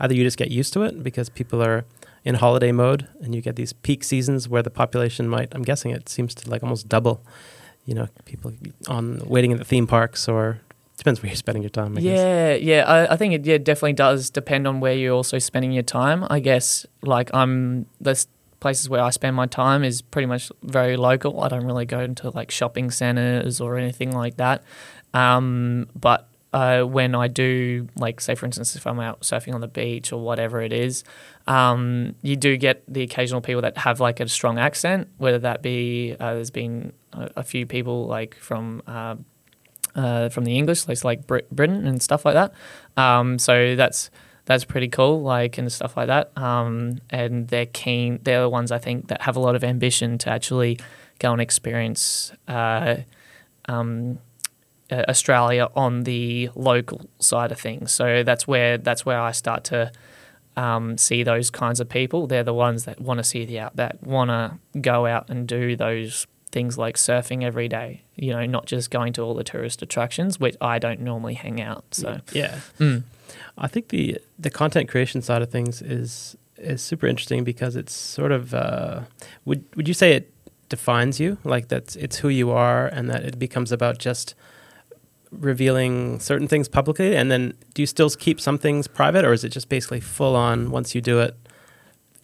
[0.00, 1.84] either you just get used to it because people are
[2.24, 5.48] in holiday mode and you get these peak seasons where the population might.
[5.52, 7.22] I'm guessing it seems to like almost double.
[7.84, 8.52] You know, people
[8.86, 10.60] on waiting at the theme parks or
[10.96, 11.98] depends where you're spending your time.
[11.98, 12.16] I guess.
[12.18, 12.84] yeah, yeah.
[12.84, 16.24] I, I think it yeah definitely does depend on where you're also spending your time.
[16.30, 18.28] I guess like I'm the s-
[18.62, 21.42] places where I spend my time is pretty much very local.
[21.42, 24.62] I don't really go into like shopping centers or anything like that.
[25.12, 29.60] Um, but uh, when I do, like, say for instance, if I'm out surfing on
[29.60, 31.02] the beach or whatever it is,
[31.48, 35.60] um, you do get the occasional people that have like a strong accent, whether that
[35.60, 38.82] be uh, there's been a, a few people like from.
[38.86, 39.16] Uh,
[39.94, 42.54] uh, from the English, like Brit- Britain and stuff like that.
[42.96, 44.10] Um, so that's
[44.44, 46.36] that's pretty cool, like and stuff like that.
[46.36, 48.20] Um, and they're keen.
[48.22, 50.78] They're the ones I think that have a lot of ambition to actually
[51.18, 52.96] go and experience uh,
[53.68, 54.18] um,
[54.90, 57.92] uh, Australia on the local side of things.
[57.92, 59.92] So that's where that's where I start to
[60.56, 62.26] um, see those kinds of people.
[62.26, 65.46] They're the ones that want to see the out, that want to go out and
[65.46, 68.02] do those things like surfing every day.
[68.16, 71.60] You know, not just going to all the tourist attractions, which I don't normally hang
[71.60, 71.84] out.
[71.92, 73.04] So yeah, mm.
[73.58, 77.92] I think the the content creation side of things is is super interesting because it's
[77.92, 79.00] sort of uh,
[79.44, 80.32] would would you say it
[80.68, 81.38] defines you?
[81.44, 84.34] Like that it's who you are and that it becomes about just
[85.30, 89.44] revealing certain things publicly and then do you still keep some things private or is
[89.44, 91.34] it just basically full on once you do it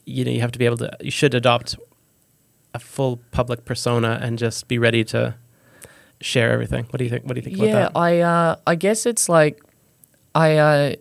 [0.05, 1.75] you know you have to be able to you should adopt
[2.75, 5.35] a full public persona and just be ready to
[6.21, 6.85] share everything?
[6.91, 7.99] What do you think what do you think yeah about that?
[7.99, 9.63] I uh, i guess it's like
[10.35, 10.95] i uh,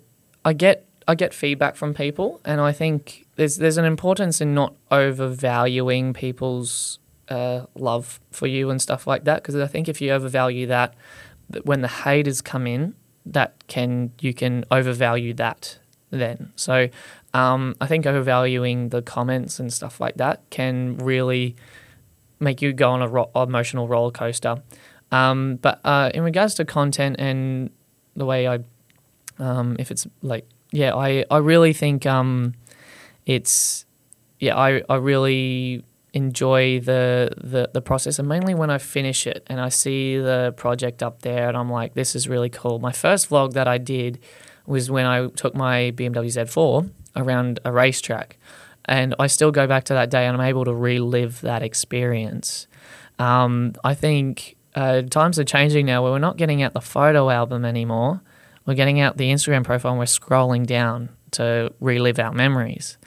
[0.46, 4.54] i get i get feedback from people and i think there's there's an importance in
[4.54, 10.00] not overvaluing people's uh, love for you and stuff like that because i think if
[10.02, 10.94] you overvalue that
[11.64, 16.52] when the haters come in, that can you can overvalue that then.
[16.56, 16.90] So
[17.34, 21.56] um, I think overvaluing the comments and stuff like that can really
[22.40, 24.62] make you go on a ro- emotional roller coaster.
[25.12, 27.72] Um, but uh, in regards to content and
[28.16, 28.60] the way I,
[29.40, 32.54] um, if it's like, yeah, I, I really think um,
[33.26, 33.86] it's,
[34.40, 39.44] yeah, I, I really enjoy the, the the process and mainly when I finish it
[39.48, 42.80] and I see the project up there and I'm like this is really cool.
[42.80, 44.20] My first vlog that I did
[44.66, 48.38] was when I took my BMW Z4 around a racetrack
[48.86, 52.68] and I still go back to that day and I'm able to relive that experience.
[53.20, 57.30] Um, I think uh, times are changing now where we're not getting out the photo
[57.30, 58.22] album anymore.
[58.68, 62.98] We're getting out the Instagram profile and we're scrolling down to relive our memories.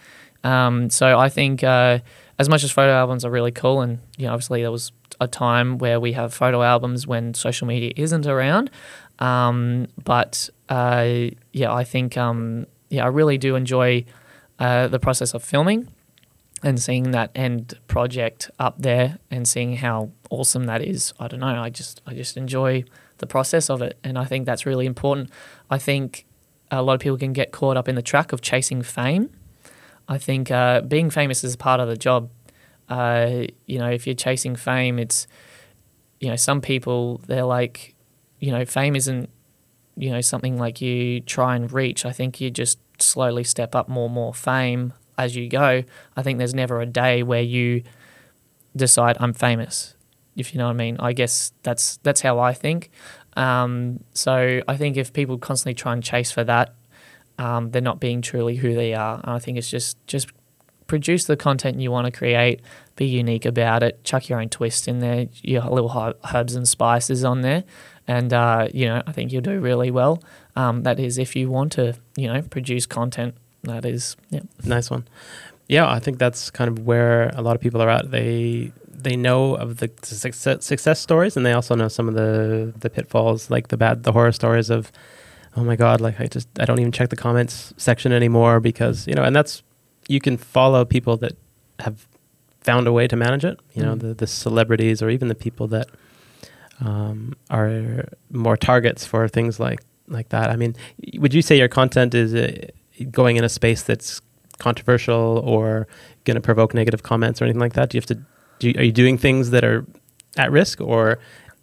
[0.43, 1.99] Um, so I think uh,
[2.39, 5.29] as much as photo albums are really cool, and you know, obviously there was a
[5.29, 8.71] time where we have photo albums when social media isn't around.
[9.19, 14.07] Um, but uh, yeah, I think um, yeah, I really do enjoy
[14.59, 15.89] uh, the process of filming
[16.63, 21.13] and seeing that end project up there and seeing how awesome that is.
[21.21, 21.47] I don't know.
[21.47, 22.85] I just I just enjoy
[23.21, 25.31] the process of it, and I think that's really important.
[25.71, 26.27] I think
[26.71, 29.31] a lot of people can get caught up in the track of chasing fame
[30.11, 32.31] I think uh, being famous is a part of the job.
[32.89, 35.29] Uh, you know, if you're chasing fame, it's
[36.19, 37.95] you know some people they're like,
[38.41, 39.31] you know, fame isn't
[39.97, 42.05] you know something like you try and reach.
[42.05, 45.85] I think you just slowly step up more and more fame as you go.
[46.17, 47.85] I think there's never a day where you
[48.75, 49.95] decide I'm famous.
[50.41, 52.91] If you know what I mean, I guess that's that's how I think.
[53.37, 56.75] Um, so I think if people constantly try and chase for that,
[57.39, 59.21] um, they're not being truly who they are.
[59.23, 60.31] And I think it's just just
[60.87, 62.61] produce the content you want to create,
[62.97, 67.25] be unique about it, chuck your own twist in there, your little herbs and spices
[67.25, 67.63] on there,
[68.09, 70.23] and uh, you know I think you'll do really well.
[70.57, 73.35] Um, that is if you want to you know produce content.
[73.63, 74.41] That is yeah.
[74.65, 75.07] Nice one.
[75.69, 78.11] Yeah, I think that's kind of where a lot of people are at.
[78.11, 82.73] They they know of the success, success stories, and they also know some of the
[82.79, 84.93] the pitfalls, like the bad, the horror stories of
[85.57, 89.07] oh my god, like I just I don't even check the comments section anymore because
[89.07, 89.63] you know, and that's
[90.09, 91.33] you can follow people that
[91.81, 92.07] have
[92.61, 93.59] found a way to manage it.
[93.75, 94.01] You know, mm.
[94.01, 95.89] the the celebrities or even the people that
[96.81, 100.51] um, are more targets for things like like that.
[100.51, 100.77] I mean,
[101.15, 102.67] would you say your content is uh,
[103.11, 104.21] going in a space that's
[104.59, 105.87] controversial or
[106.25, 107.91] going to provoke negative comments or anything like that?
[107.91, 108.19] Do you have to?
[108.61, 109.85] Do you, are you doing things that are
[110.37, 111.19] at risk, or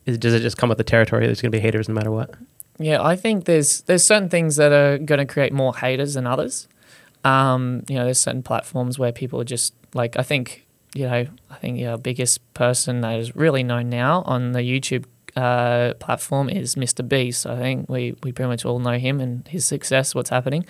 [0.06, 1.26] is, does it just come with the territory?
[1.26, 2.36] There's going to be haters no matter what.
[2.80, 6.28] Yeah, I think there's there's certain things that are going to create more haters than
[6.28, 6.68] others.
[7.24, 11.28] Um, you know, there's certain platforms where people are just like I think you know
[11.50, 15.06] I think your biggest person that is really known now on the YouTube
[15.36, 17.08] uh, platform is Mr.
[17.08, 17.46] Beast.
[17.46, 20.66] I think we we pretty much all know him and his success, what's happening,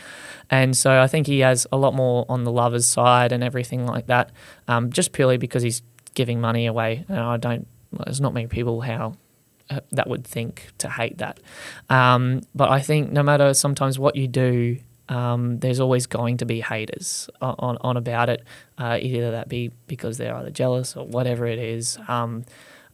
[0.49, 3.85] and so I think he has a lot more on the lovers side and everything
[3.85, 4.31] like that.
[4.67, 5.81] Um, just purely because he's
[6.17, 7.67] giving money away, and I don't.
[7.91, 9.13] There's not many people how
[9.69, 11.39] uh, that would think to hate that.
[11.89, 16.45] Um, but I think no matter sometimes what you do, um, there's always going to
[16.45, 18.43] be haters on, on about it,
[18.79, 21.99] uh, either that be because they're either jealous or whatever it is.
[22.07, 22.45] Um,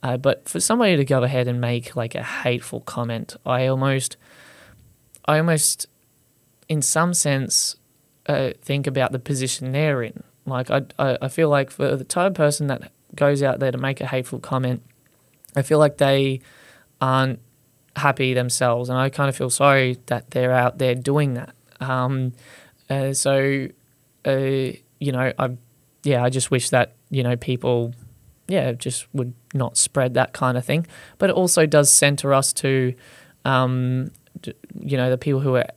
[0.03, 4.17] uh, but for somebody to go ahead and make like a hateful comment, I almost,
[5.25, 5.87] I almost,
[6.67, 7.77] in some sense,
[8.27, 10.23] uh, think about the position they're in.
[10.45, 13.71] Like I, I, I feel like for the type of person that goes out there
[13.71, 14.81] to make a hateful comment,
[15.55, 16.41] I feel like they
[16.99, 17.39] aren't
[17.95, 21.53] happy themselves, and I kind of feel sorry that they're out there doing that.
[21.79, 22.33] Um,
[22.89, 23.67] uh, so,
[24.25, 25.57] uh, you know, I,
[26.03, 27.93] yeah, I just wish that you know people,
[28.47, 30.87] yeah, just would not spread that kind of thing.
[31.17, 32.93] But it also does center us to,
[33.45, 34.11] um,
[34.79, 35.67] you know, the people who are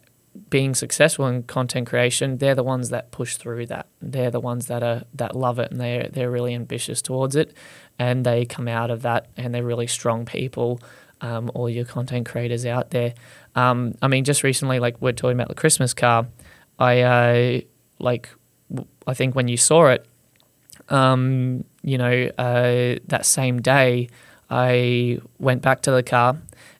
[0.48, 3.86] being successful in content creation, they're the ones that push through that.
[4.00, 7.52] They're the ones that are that love it and they're they're really ambitious towards it,
[7.98, 10.80] and they come out of that and they're really strong people.
[11.22, 13.14] Um, all your content creators out there.
[13.54, 16.26] Um, I mean, just recently, like we're talking about the Christmas car,
[16.78, 17.60] I uh,
[17.98, 18.28] like
[19.06, 20.06] I think when you saw it,
[20.88, 24.08] um, you know, uh, that same day,
[24.50, 26.36] I went back to the car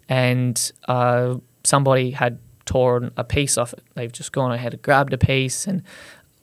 [0.09, 3.83] and uh, somebody had torn a piece off it.
[3.95, 5.83] They've just gone ahead and grabbed a piece and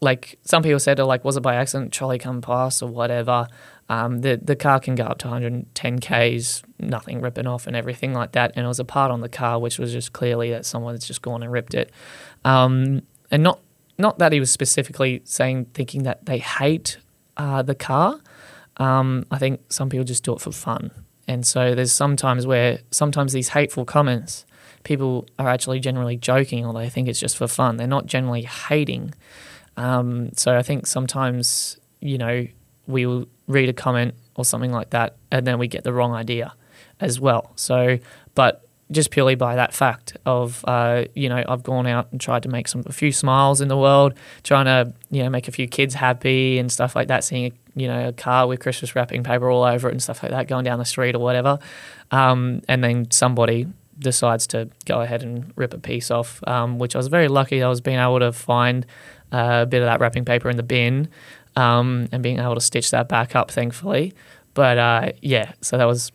[0.03, 1.93] like some people said, like, was it by accident?
[1.93, 3.47] Trolley come past or whatever.
[3.89, 8.13] Um, the the car can go up to 110 k's, nothing ripping off and everything
[8.13, 8.51] like that.
[8.55, 11.21] And it was a part on the car which was just clearly that someone's just
[11.21, 11.91] gone and ripped it.
[12.43, 13.59] Um, and not
[13.97, 16.97] not that he was specifically saying thinking that they hate
[17.37, 18.19] uh, the car.
[18.77, 20.91] Um, I think some people just do it for fun.
[21.27, 24.45] And so there's sometimes where sometimes these hateful comments,
[24.83, 27.77] people are actually generally joking or they think it's just for fun.
[27.77, 29.13] They're not generally hating.
[29.77, 32.45] Um, so I think sometimes, you know,
[32.87, 36.13] we will read a comment or something like that and then we get the wrong
[36.13, 36.53] idea
[36.99, 37.51] as well.
[37.55, 37.99] So,
[38.35, 42.43] but just purely by that fact of uh, you know I've gone out and tried
[42.43, 44.13] to make some a few smiles in the world,
[44.43, 47.23] trying to you know make a few kids happy and stuff like that.
[47.23, 50.23] Seeing a, you know a car with Christmas wrapping paper all over it and stuff
[50.23, 51.59] like that going down the street or whatever,
[52.11, 53.67] um, and then somebody
[53.99, 57.61] decides to go ahead and rip a piece off, um, which I was very lucky.
[57.61, 58.85] I was being able to find
[59.31, 61.09] a bit of that wrapping paper in the bin
[61.55, 64.13] um, and being able to stitch that back up, thankfully.
[64.53, 66.11] But uh, yeah, so that was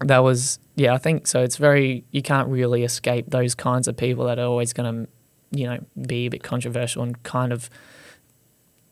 [0.00, 1.42] that was yeah, I think so.
[1.42, 5.10] It's very you can't really escape those kinds of people that are always going to,
[5.58, 7.70] you know, be a bit controversial and kind of,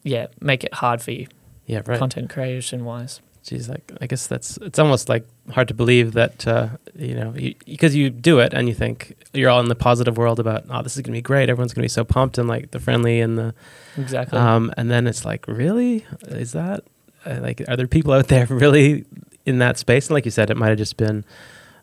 [0.04, 1.26] yeah, make it hard for you.
[1.66, 1.98] Yeah, right.
[1.98, 3.20] Content creation wise.
[3.44, 7.32] Geez, like I guess that's it's almost like hard to believe that uh, you know
[7.66, 10.64] because you, you, do it and you think you're all in the positive world about
[10.70, 13.20] oh this is gonna be great everyone's gonna be so pumped and like the friendly
[13.20, 13.52] and the
[13.98, 16.84] exactly um, and then it's like really is that
[17.26, 19.04] uh, like are there people out there really
[19.44, 21.24] in that space and like you said it might have just been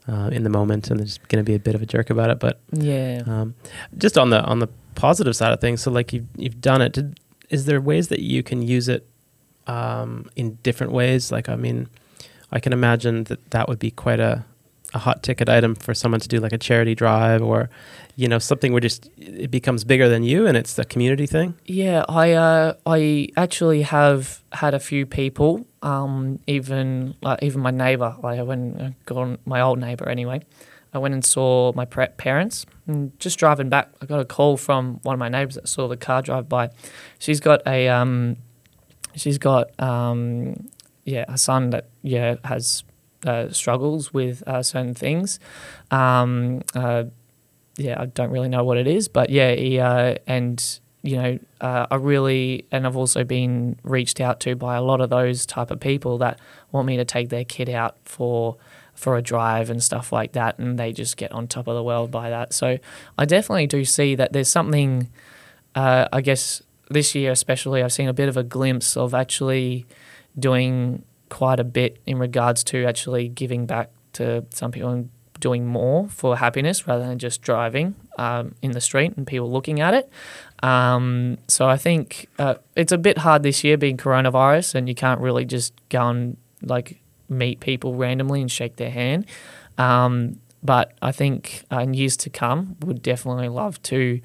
[0.09, 2.39] uh, in the moment, and going to be a bit of a jerk about it.
[2.39, 3.55] But yeah, um,
[3.97, 5.81] just on the on the positive side of things.
[5.81, 6.93] So like you've you've done it.
[6.93, 7.19] Did,
[7.49, 9.07] is there ways that you can use it
[9.69, 11.31] um, in different ways?
[11.31, 11.87] Like I mean,
[12.51, 14.43] I can imagine that that would be quite a
[14.93, 17.69] a hot ticket item for someone to do like a charity drive or
[18.15, 21.53] you know something where just it becomes bigger than you and it's a community thing.
[21.65, 27.71] Yeah i uh, i actually have had a few people um, even like even my
[27.71, 28.15] neighbor.
[28.23, 30.41] Like i went uh, gone my old neighbor anyway.
[30.91, 34.99] I went and saw my parents and just driving back i got a call from
[35.03, 36.71] one of my neighbors that saw the car drive by.
[37.19, 38.37] She's got a um,
[39.15, 40.69] she's got um,
[41.05, 42.83] yeah a son that yeah has
[43.25, 45.39] uh, struggles with uh, certain things.
[45.91, 47.05] Um, uh,
[47.77, 51.39] yeah, I don't really know what it is, but yeah, he, uh, and you know,
[51.61, 55.45] uh, I really, and I've also been reached out to by a lot of those
[55.45, 56.39] type of people that
[56.71, 58.57] want me to take their kid out for
[58.93, 61.83] for a drive and stuff like that, and they just get on top of the
[61.83, 62.53] world by that.
[62.53, 62.79] So
[63.17, 65.09] I definitely do see that there's something.
[65.75, 69.85] Uh, I guess this year especially, I've seen a bit of a glimpse of actually
[70.37, 75.09] doing quite a bit in regards to actually giving back to some people and
[75.39, 79.79] doing more for happiness rather than just driving um, in the street and people looking
[79.79, 80.09] at it.
[80.61, 84.95] Um, so I think uh, it's a bit hard this year being coronavirus and you
[84.95, 89.25] can't really just go and like meet people randomly and shake their hand.
[89.77, 94.19] Um, but I think uh, in years to come, would definitely love to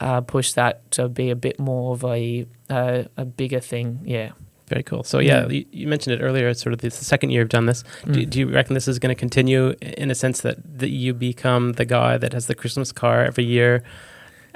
[0.00, 4.00] uh, push that to be a bit more of a uh, a bigger thing.
[4.04, 4.32] Yeah.
[4.68, 5.04] Very cool.
[5.04, 6.48] So yeah, you, you, mentioned it earlier.
[6.48, 7.84] It's sort of the second year you've done this.
[8.02, 8.12] Mm.
[8.12, 11.14] Do, do, you reckon this is going to continue in a sense that, that you
[11.14, 13.84] become the guy that has the Christmas car every year,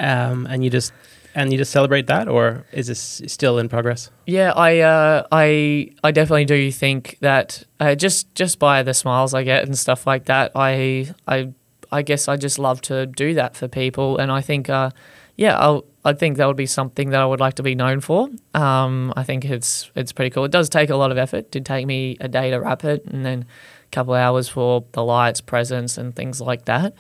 [0.01, 0.93] um, and you just
[1.34, 4.11] and you just celebrate that, or is this still in progress?
[4.26, 9.32] Yeah, I uh, I I definitely do think that uh, just just by the smiles
[9.32, 11.53] I get and stuff like that, I I
[11.93, 14.91] I guess I just love to do that for people, and I think uh,
[15.41, 18.01] yeah, I'll I think that would be something that I would like to be known
[18.01, 18.28] for.
[18.53, 20.45] Um, I think it's it's pretty cool.
[20.45, 21.38] It does take a lot of effort.
[21.38, 23.47] It did take me a day to wrap it, and then
[23.86, 26.93] a couple of hours for the lights, presents, and things like that.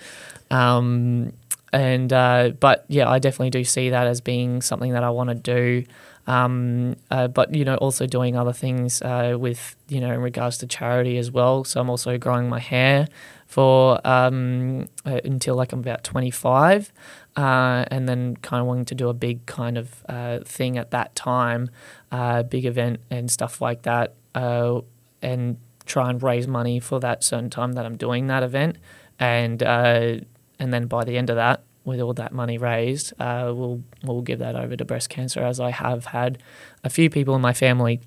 [0.50, 1.34] Um,
[1.74, 5.28] and uh, but yeah, I definitely do see that as being something that I want
[5.28, 5.84] to do.
[6.26, 10.56] Um, uh, but you know, also doing other things uh, with you know in regards
[10.58, 11.64] to charity as well.
[11.64, 13.06] So I'm also growing my hair
[13.50, 16.92] for um, uh, until like I'm about 25
[17.34, 20.92] uh, and then kind of wanting to do a big kind of uh, thing at
[20.92, 21.68] that time,
[22.12, 24.80] uh, big event and stuff like that, uh,
[25.20, 28.78] and try and raise money for that certain time that I'm doing that event,
[29.18, 30.18] and uh,
[30.60, 34.22] and then by the end of that, with all that money raised, uh, we'll we'll
[34.22, 36.38] give that over to breast cancer, as I have had
[36.84, 38.00] a few people in my family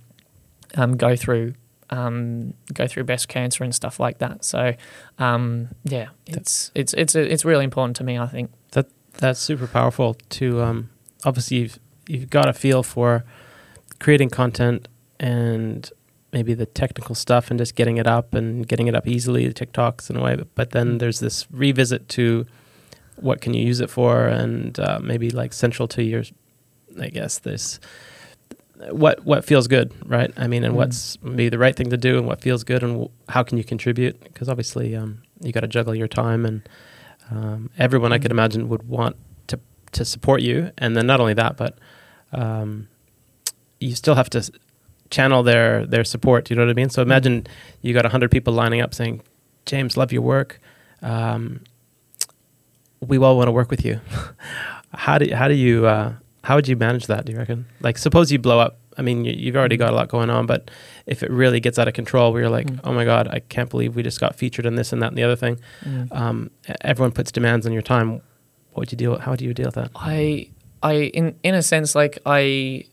[0.76, 1.56] um, go through
[1.94, 4.44] um, go through breast cancer and stuff like that.
[4.44, 4.74] So
[5.20, 8.18] um, yeah, it's it's it's it's really important to me.
[8.18, 8.88] I think that
[9.18, 10.16] that's super powerful.
[10.30, 10.90] To um,
[11.24, 13.24] obviously you've you've got a feel for
[14.00, 14.88] creating content
[15.20, 15.90] and
[16.34, 19.54] maybe the technical stuff and just getting it up and getting it up easily, the
[19.54, 20.36] TikToks in a way.
[20.36, 22.46] But, but then there's this revisit to
[23.18, 26.24] what can you use it for, and uh, maybe like central to your,
[27.00, 27.80] I guess this,
[28.92, 30.32] what what feels good, right?
[30.38, 30.78] I mean, and mm.
[30.78, 33.58] what's maybe the right thing to do, and what feels good, and w- how can
[33.58, 34.22] you contribute?
[34.24, 36.68] Because obviously, um, you got to juggle your time, and
[37.32, 38.16] um, everyone mm.
[38.16, 38.36] I could mm.
[38.36, 39.16] imagine would want
[39.48, 39.60] to
[39.94, 41.78] to support you, and then not only that, but
[42.32, 42.88] um,
[43.80, 44.52] you still have to
[45.10, 46.50] channel their their support.
[46.50, 46.90] You know what I mean?
[46.90, 47.06] So mm.
[47.06, 47.48] imagine
[47.82, 49.22] you got hundred people lining up saying,
[49.66, 50.60] "James, love your work.
[51.02, 51.62] Um,
[53.02, 54.00] we all want to work with you."
[54.94, 56.14] how do how do you uh,
[56.44, 57.26] how would you manage that?
[57.26, 57.66] Do you reckon?
[57.82, 58.80] Like, suppose you blow up.
[58.98, 60.70] I mean, you, have already got a lot going on, but
[61.08, 62.80] if it really gets out of control, where you're like, mm.
[62.84, 65.18] "Oh my god, I can't believe we just got featured in this and that and
[65.18, 66.16] the other thing," mm.
[66.16, 68.22] um, everyone puts demands on your time.
[68.74, 69.18] What would you deal?
[69.18, 69.90] How do you deal with that?
[69.96, 70.50] I,
[70.84, 72.86] I, in in a sense, like I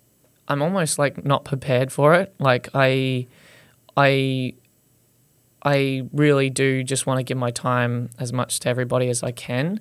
[0.51, 2.35] I'm almost like not prepared for it.
[2.41, 3.29] Like I,
[3.97, 4.55] I,
[5.63, 9.31] I really do just want to give my time as much to everybody as I
[9.31, 9.79] can.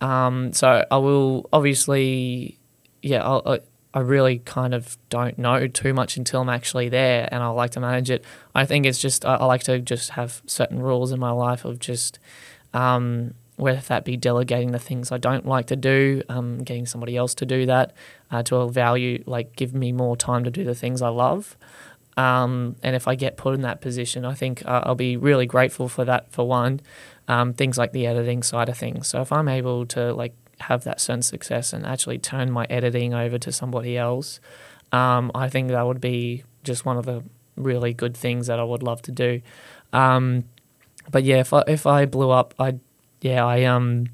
[0.00, 2.58] Um, so I will obviously,
[3.02, 3.60] yeah, I'll, I,
[3.94, 7.70] I really kind of don't know too much until I'm actually there, and I like
[7.72, 8.24] to manage it.
[8.54, 11.64] I think it's just I, I like to just have certain rules in my life
[11.64, 12.18] of just.
[12.74, 17.16] Um, whether that be delegating the things I don't like to do, um, getting somebody
[17.16, 17.92] else to do that,
[18.30, 21.56] uh, to value, like give me more time to do the things I love.
[22.16, 25.46] Um, and if I get put in that position, I think uh, I'll be really
[25.46, 26.30] grateful for that.
[26.32, 26.80] For one,
[27.26, 29.08] um, things like the editing side of things.
[29.08, 33.14] So if I'm able to like have that certain success and actually turn my editing
[33.14, 34.40] over to somebody else,
[34.92, 37.22] um, I think that would be just one of the
[37.56, 39.40] really good things that I would love to do.
[39.92, 40.44] Um,
[41.10, 42.80] but yeah, if I, if I blew up, I'd
[43.20, 44.10] yeah, I um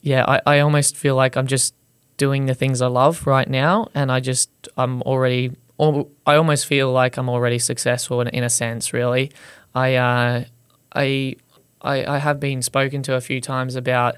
[0.00, 1.74] yeah, I, I almost feel like I'm just
[2.16, 6.92] doing the things I love right now and I just I'm already I almost feel
[6.92, 9.32] like I'm already successful in, in a sense, really.
[9.74, 10.44] I uh
[10.94, 11.36] I
[11.80, 14.16] I, I have been spoken to a few times about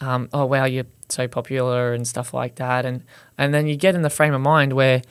[0.00, 3.02] um, oh wow you're so popular and stuff like that and
[3.38, 5.02] and then you get in the frame of mind where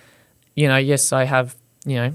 [0.56, 1.56] you know yes I have
[1.86, 2.14] you know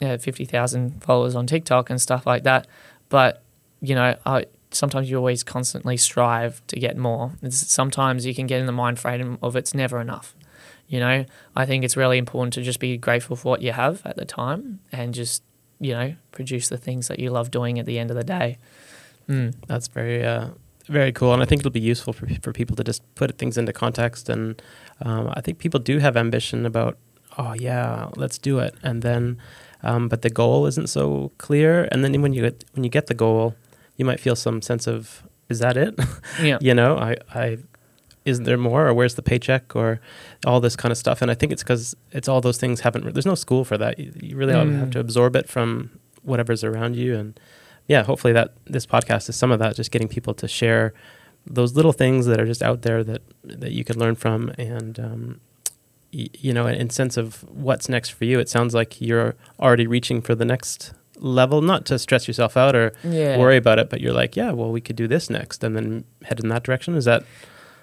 [0.00, 2.66] yeah, 50,000 followers on TikTok and stuff like that
[3.08, 3.42] but
[3.80, 7.32] you know I sometimes you always constantly strive to get more.
[7.42, 10.34] It's, sometimes you can get in the mind frame of it's never enough.
[10.88, 11.24] You know,
[11.56, 14.24] I think it's really important to just be grateful for what you have at the
[14.24, 15.42] time and just,
[15.80, 18.58] you know, produce the things that you love doing at the end of the day.
[19.28, 19.54] Mm.
[19.66, 20.48] That's very, uh,
[20.88, 21.32] very cool.
[21.32, 24.28] And I think it'll be useful for, for people to just put things into context.
[24.28, 24.60] And
[25.00, 26.98] um, I think people do have ambition about,
[27.38, 28.74] oh, yeah, let's do it.
[28.82, 29.38] And then,
[29.82, 31.88] um, but the goal isn't so clear.
[31.90, 33.54] And then when you get, when you get the goal,
[33.96, 35.98] you might feel some sense of is that it?
[36.42, 36.58] Yeah.
[36.60, 37.58] you know, I, I
[38.24, 40.00] isn't there more or where's the paycheck or
[40.46, 43.12] all this kind of stuff and i think it's because it's all those things haven't
[43.14, 44.78] there's no school for that you, you really mm.
[44.78, 45.90] have to absorb it from
[46.22, 47.38] whatever's around you and
[47.92, 50.92] yeah hopefully that this podcast is some of that just getting people to share
[51.46, 54.98] those little things that are just out there that that you can learn from and
[55.00, 55.40] um,
[56.12, 57.26] y- you know in sense of
[57.66, 61.86] what's next for you it sounds like you're already reaching for the next level, not
[61.86, 63.38] to stress yourself out or yeah.
[63.38, 66.04] worry about it, but you're like, yeah, well, we could do this next, and then
[66.24, 66.96] head in that direction.
[66.96, 67.24] Is that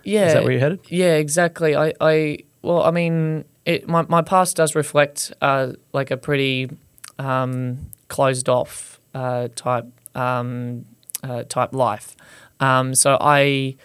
[0.04, 0.28] yeah?
[0.28, 0.82] Is that where you're headed?
[0.90, 1.76] Yeah, exactly.
[1.76, 6.70] I, I well, I mean, it my my past does reflect uh, like a pretty
[7.18, 10.86] um, closed off uh, type um,
[11.24, 12.16] uh, type life.
[12.60, 13.76] Um, so I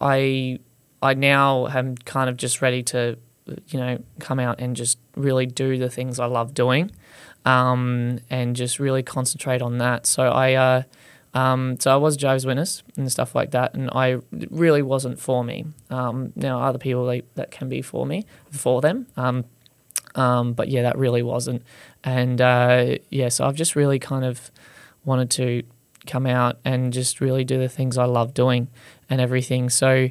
[0.00, 0.58] I
[1.02, 3.18] I now am kind of just ready to
[3.68, 6.90] you know come out and just really do the things I love doing
[7.48, 10.06] um, and just really concentrate on that.
[10.06, 10.82] So I, uh,
[11.32, 14.18] um, so I was Jehovah's Witness and stuff like that, and I
[14.50, 15.66] really wasn't for me.
[15.90, 19.44] Um, now other people they, that can be for me, for them, um,
[20.14, 21.62] um, but yeah, that really wasn't.
[22.04, 24.50] And uh, yeah, so I've just really kind of
[25.08, 25.62] wanted to
[26.06, 28.68] come out and just really do the things I love doing
[29.10, 29.70] and everything.
[29.70, 30.10] So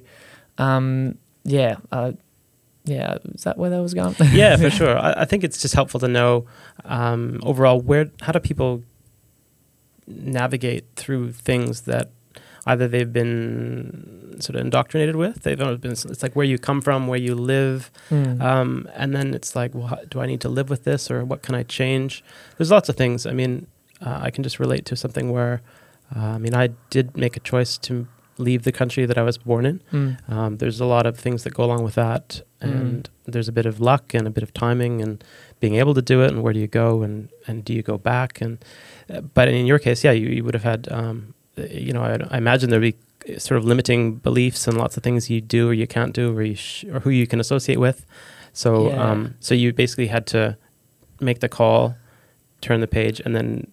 [0.57, 2.13] um, yeah, uh,
[2.83, 4.15] yeah, is that where that was going?
[4.31, 4.97] yeah, for sure.
[4.97, 6.45] I, I, think it's just helpful to know
[6.85, 8.83] um, overall where how do people
[10.07, 12.09] navigate through things that
[12.65, 15.43] either they've been sort of indoctrinated with.
[15.43, 15.91] They've been.
[15.91, 18.41] It's like where you come from, where you live, mm.
[18.41, 21.41] um, and then it's like, well, do I need to live with this, or what
[21.41, 22.23] can I change?
[22.57, 23.25] There's lots of things.
[23.25, 23.67] I mean,
[24.05, 25.61] uh, I can just relate to something where,
[26.15, 28.07] uh, I mean, I did make a choice to
[28.39, 29.81] leave the country that I was born in.
[29.91, 30.29] Mm.
[30.31, 32.71] Um, there's a lot of things that go along with that, Mm.
[32.71, 35.23] and there's a bit of luck and a bit of timing and
[35.59, 37.97] being able to do it, and where do you go, and and do you go
[37.97, 38.57] back, and
[39.09, 42.01] uh, but in your case, yeah, you, you would have had, um, uh, you know,
[42.03, 42.95] I, I imagine there'd be
[43.35, 46.35] uh, sort of limiting beliefs and lots of things you do or you can't do,
[46.37, 48.05] or you sh- or who you can associate with.
[48.53, 49.03] So Yeah.
[49.11, 50.57] um, so you basically had to
[51.19, 51.95] make the call,
[52.61, 53.67] turn the page, and then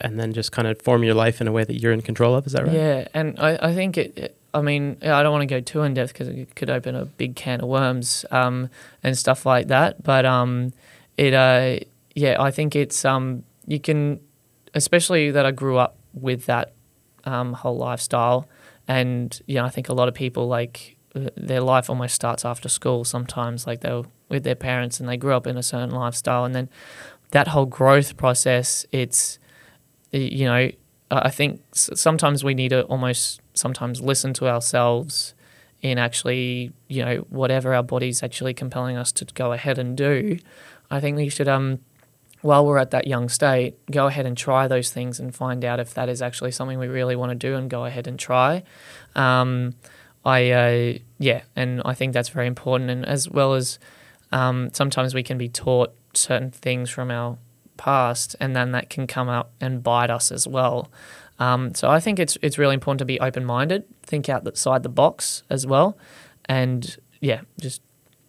[0.00, 2.34] and then just kind of form your life in a way that you're in control
[2.34, 2.46] of.
[2.46, 2.72] Is that right?
[2.72, 5.94] Yeah, and I, I think it, I mean, I don't want to go too in
[5.94, 8.68] depth because it could open a big can of worms um,
[9.02, 10.02] and stuff like that.
[10.02, 10.72] But um,
[11.16, 11.78] it, uh,
[12.14, 14.20] yeah, I think it's um, you can,
[14.74, 16.72] especially that I grew up with that
[17.24, 18.48] um, whole lifestyle,
[18.88, 22.44] and you know, I think a lot of people like uh, their life almost starts
[22.44, 23.04] after school.
[23.04, 26.54] Sometimes, like they're with their parents and they grew up in a certain lifestyle, and
[26.54, 26.68] then
[27.30, 29.38] that whole growth process, it's
[30.12, 30.70] you know,
[31.10, 35.34] I think sometimes we need to almost sometimes listen to ourselves
[35.82, 40.38] in actually, you know, whatever our body's actually compelling us to go ahead and do.
[40.90, 41.80] I think we should, um,
[42.42, 45.80] while we're at that young state, go ahead and try those things and find out
[45.80, 48.62] if that is actually something we really want to do and go ahead and try.
[49.14, 49.74] Um,
[50.24, 52.90] I, uh, yeah, and I think that's very important.
[52.90, 53.78] And as well as
[54.32, 57.38] um, sometimes we can be taught certain things from our
[57.80, 60.90] past, and then that can come up and bite us as well.
[61.38, 64.90] Um, so I think it's it's really important to be open minded, think outside the
[64.90, 65.96] box as well,
[66.44, 67.80] and yeah, just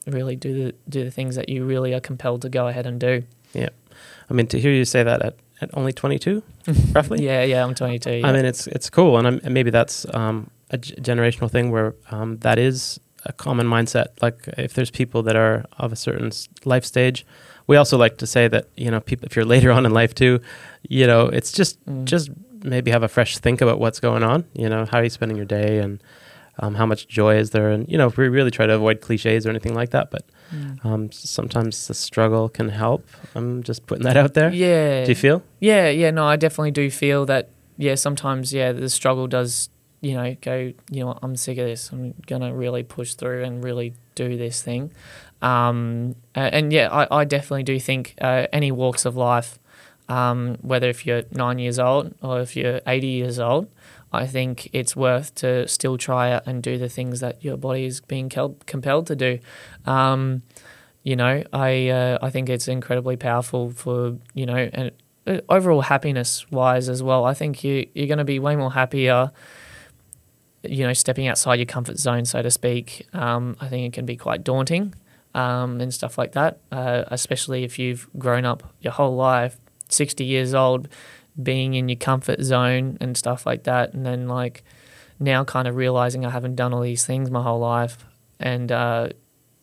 [0.07, 2.99] really do the do the things that you really are compelled to go ahead and
[2.99, 3.23] do.
[3.53, 3.69] Yeah,
[4.29, 6.41] I mean, to hear you say that at, at only 22,
[6.93, 7.23] roughly.
[7.25, 8.09] Yeah, yeah, I'm 22.
[8.09, 8.27] Yeah.
[8.27, 11.69] I mean, it's it's cool, and, I'm, and maybe that's um, a g- generational thing
[11.69, 14.07] where um, that is a common mindset.
[14.21, 16.31] Like if there's people that are of a certain
[16.63, 17.25] life stage,
[17.71, 20.13] we also like to say that you know, people if you're later on in life
[20.23, 20.33] too,
[20.99, 22.05] you know, it's just Mm.
[22.13, 22.29] just
[22.73, 24.39] maybe have a fresh think about what's going on.
[24.63, 25.93] You know, how are you spending your day and
[26.59, 29.45] um, how much joy is there, and you know, we really try to avoid cliches
[29.45, 30.23] or anything like that, but.
[30.53, 30.85] Mm.
[30.85, 33.07] Um, sometimes the struggle can help.
[33.35, 34.51] I'm just putting that out there.
[34.51, 35.05] yeah.
[35.05, 35.39] Do you feel?
[35.61, 37.47] Yeah, yeah, no, I definitely do feel that.
[37.77, 39.69] Yeah, sometimes, yeah, the struggle does,
[40.01, 40.73] you know, go.
[40.89, 41.91] You know, I'm sick of this.
[41.91, 44.91] I'm gonna really push through and really do this thing.
[45.41, 49.59] Um, and yeah, I, I definitely do think uh, any walks of life,
[50.09, 53.67] um, whether if you're nine years old or if you're 80 years old,
[54.13, 57.85] I think it's worth to still try it and do the things that your body
[57.85, 59.39] is being compelled to do.
[59.85, 60.43] Um,
[61.03, 64.91] you know, I uh, I think it's incredibly powerful for you know and
[65.25, 67.25] uh, overall happiness wise as well.
[67.25, 69.31] I think you you're going to be way more happier.
[70.63, 73.07] You know, stepping outside your comfort zone, so to speak.
[73.13, 74.93] Um, I think it can be quite daunting
[75.33, 79.57] um, and stuff like that, uh, especially if you've grown up your whole life,
[79.89, 80.87] sixty years old,
[81.41, 84.63] being in your comfort zone and stuff like that, and then like
[85.19, 88.05] now kind of realizing I haven't done all these things my whole life,
[88.39, 89.09] and uh,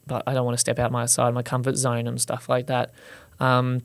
[0.06, 2.66] but I don't want to step out my side my comfort zone and stuff like
[2.66, 2.90] that.
[3.38, 3.82] Um,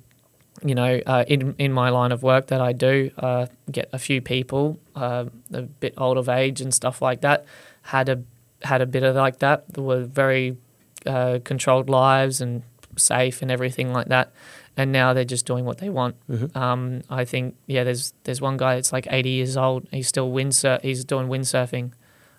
[0.64, 4.00] you know, uh, in in my line of work that I do, uh, get a
[4.00, 7.46] few people uh, a bit old of age and stuff like that
[7.84, 8.22] had a
[8.64, 9.66] had a bit of like that.
[9.74, 10.58] They were very
[11.06, 12.64] uh, controlled lives and
[12.98, 14.32] safe and everything like that.
[14.76, 16.16] And now they're just doing what they want.
[16.28, 16.56] Mhm.
[16.56, 19.88] Um, I think yeah, there's there's one guy that's like 80 years old.
[19.92, 20.82] He's still windsurf.
[20.82, 21.92] He's doing windsurfing,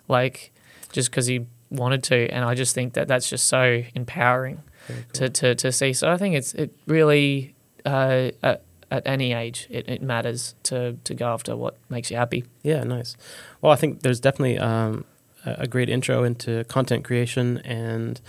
[0.07, 0.51] like
[0.91, 2.27] just because he wanted to.
[2.29, 4.95] And I just think that that's just so empowering cool.
[5.13, 5.93] to, to, to see.
[5.93, 7.54] So I think it's it really
[7.85, 12.17] uh, at, at any age it, it matters to to go after what makes you
[12.17, 12.43] happy.
[12.63, 13.15] Yeah, nice.
[13.61, 15.05] Well, I think there's definitely um,
[15.45, 18.19] a great intro into content creation and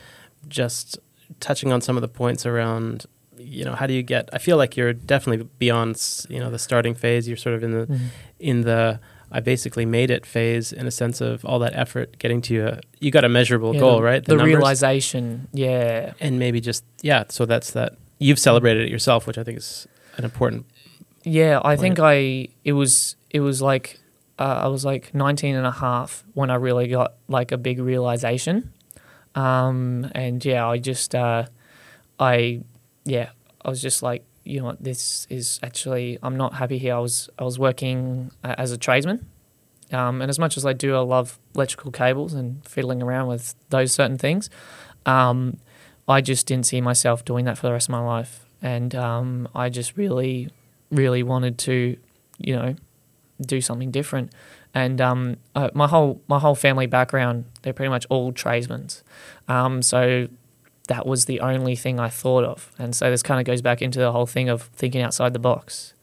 [0.48, 0.98] just
[1.40, 4.28] touching on some of the points around, you know, how do you get?
[4.32, 7.26] I feel like you're definitely beyond, you know, the starting phase.
[7.28, 8.00] You're sort of in the
[8.38, 9.00] in the
[9.30, 12.80] I basically made it phase in a sense of all that effort getting to a
[13.00, 14.24] you got a measurable Yeah, goal, the, right?
[14.24, 14.54] The, numbers.
[14.54, 17.24] realization, yeah, and maybe just yeah.
[17.28, 17.96] So that's that.
[18.18, 19.86] You've celebrated it yourself, which I think is
[20.16, 20.66] an important.
[21.22, 21.58] yeah.
[21.62, 21.78] I Right.
[21.80, 23.98] think I it was it was like
[24.38, 27.78] uh, I was like 19 and a half when I really got like a big
[27.78, 28.72] realization,
[29.34, 31.44] um, and yeah, I just uh,
[32.18, 32.60] I
[33.04, 33.30] yeah
[33.64, 36.94] I was just like you know what this is actually I'm not happy here.
[36.94, 39.26] I was I was working uh, as a tradesman.
[39.92, 43.54] Um, and as much as I do, I love electrical cables and fiddling around with
[43.70, 44.50] those certain things.
[45.06, 45.58] Um,
[46.08, 49.48] I just didn't see myself doing that for the rest of my life, and um,
[49.54, 50.48] I just really,
[50.90, 51.96] really wanted to,
[52.38, 52.74] you know,
[53.40, 54.32] do something different.
[54.74, 58.88] And um, uh, my whole my whole family background, they're pretty much all tradesmen,
[59.48, 60.28] um, so
[60.88, 62.70] that was the only thing I thought of.
[62.78, 65.40] And so this kind of goes back into the whole thing of thinking outside the
[65.40, 65.94] box,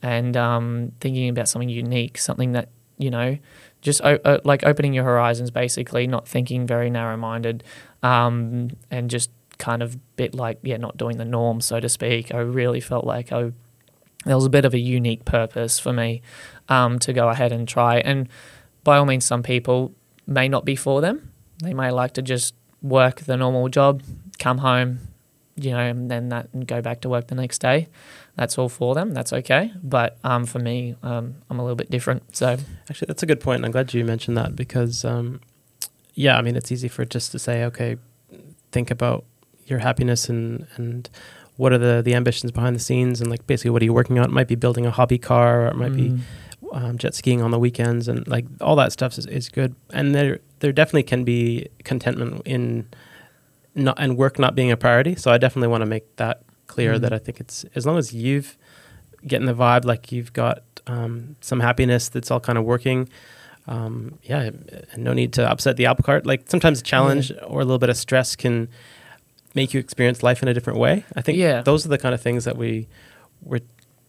[0.00, 3.38] and um, thinking about something unique, something that you know,
[3.80, 7.64] just o- uh, like opening your horizons, basically, not thinking very narrow minded,
[8.02, 9.30] um, and just
[9.60, 12.34] kind of bit like yeah, not doing the norm, so to speak.
[12.34, 13.52] I really felt like I
[14.24, 16.20] there was a bit of a unique purpose for me
[16.68, 17.98] um, to go ahead and try.
[17.98, 18.28] And
[18.84, 19.94] by all means, some people
[20.26, 21.32] may not be for them.
[21.62, 24.02] They may like to just work the normal job,
[24.38, 24.98] come home,
[25.56, 27.88] you know, and then that and go back to work the next day.
[28.36, 29.12] That's all for them.
[29.12, 29.72] That's okay.
[29.82, 32.36] But um, for me, um, I'm a little bit different.
[32.36, 32.56] So
[32.88, 33.64] Actually, that's a good point.
[33.64, 35.40] I'm glad you mentioned that because, um,
[36.14, 37.96] yeah, I mean, it's easy for just to say, okay,
[38.72, 39.24] think about
[39.70, 41.08] your happiness and and
[41.56, 44.18] what are the the ambitions behind the scenes and like basically what are you working
[44.18, 44.24] on?
[44.24, 46.20] It might be building a hobby car, or it might be mm,
[46.72, 49.74] um, jet skiing on the weekends, and like all that stuff is, is good.
[49.92, 52.86] And there there definitely can be contentment in
[53.74, 55.14] not and work not being a priority.
[55.16, 57.00] So I definitely want to make that clear Mhm.
[57.02, 58.56] that I think it's as long as you've
[59.26, 63.08] getting the vibe like you've got um, some happiness that's all kind of working.
[63.68, 64.50] Um, yeah,
[64.96, 66.24] no need to upset the apple cart.
[66.26, 68.68] Like sometimes a challenge or a little bit of stress can
[69.54, 71.04] make you experience life in a different way.
[71.16, 71.62] I think Yeah.
[71.62, 72.88] those are the kind of things that we
[73.42, 73.60] we're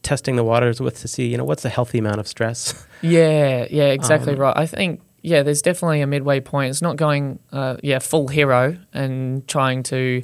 [0.03, 2.85] testing the waters with to see, you know, what's a healthy amount of stress.
[3.03, 4.55] Yeah, yeah, exactly Um, right.
[4.57, 6.69] I think yeah, there's definitely a midway point.
[6.71, 10.23] It's not going uh, yeah full hero and trying to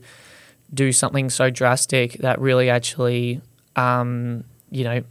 [0.73, 3.41] do something so drastic that really actually
[3.75, 5.01] um, you know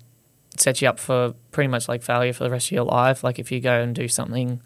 [0.57, 3.24] sets you up for pretty much like failure for the rest of your life.
[3.24, 4.61] Like if you go and do something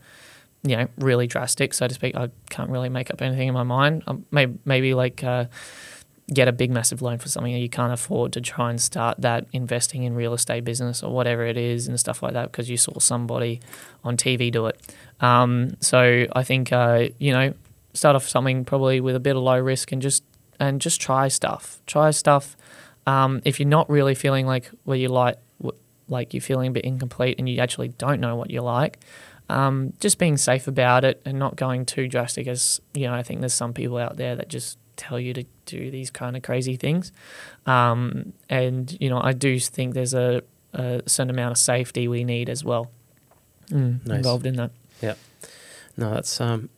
[0.62, 3.62] you know really drastic, so to speak, I can't really make up anything in my
[3.62, 4.02] mind.
[4.06, 5.22] Um, maybe maybe like.
[5.24, 5.46] Uh,
[6.32, 9.20] get a big massive loan for something that you can't afford to try and start
[9.20, 12.70] that investing in real estate business or whatever it is and stuff like that because
[12.70, 13.60] you saw somebody
[14.04, 14.80] on TV do it.
[15.20, 17.52] Um, so I think uh, you know
[17.94, 20.22] start off something probably with a bit of low risk and just
[20.60, 21.82] and just try stuff.
[21.86, 22.56] Try stuff.
[23.06, 25.36] Um, if you're not really feeling like where you like
[26.10, 28.98] like you're feeling a bit incomplete and you actually don't know what you like.
[29.50, 33.22] Um, just being safe about it and not going too drastic as you know i
[33.24, 36.42] think there's some people out there that just tell you to do these kind of
[36.42, 37.10] crazy things
[37.66, 40.42] um, and you know i do think there's a,
[40.74, 42.90] a certain amount of safety we need as well
[43.70, 44.16] mm, Nice.
[44.18, 44.70] involved in that
[45.00, 45.14] Yeah.
[45.96, 46.68] No, that's um,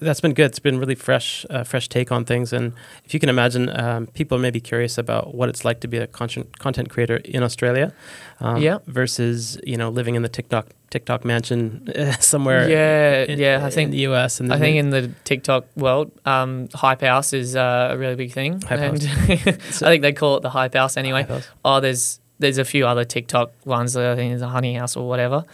[0.00, 0.46] that's been good.
[0.46, 2.52] It's been really fresh, uh, fresh take on things.
[2.52, 2.72] And
[3.04, 5.98] if you can imagine, um, people may be curious about what it's like to be
[5.98, 7.92] a content content creator in Australia,
[8.40, 8.78] um, Yeah.
[8.86, 12.68] versus you know living in the TikTok TikTok mansion uh, somewhere.
[12.68, 16.10] yeah in, yeah i in think the US and I think in the TikTok world,
[16.24, 19.82] um, hype house is uh, a really big thing, Hype and house.
[19.82, 21.22] I think they call it the hype house anyway.
[21.22, 21.48] Hype house.
[21.64, 24.96] Oh, there's there's a few other TikTok ones that I think is a honey house
[24.96, 25.44] or whatever.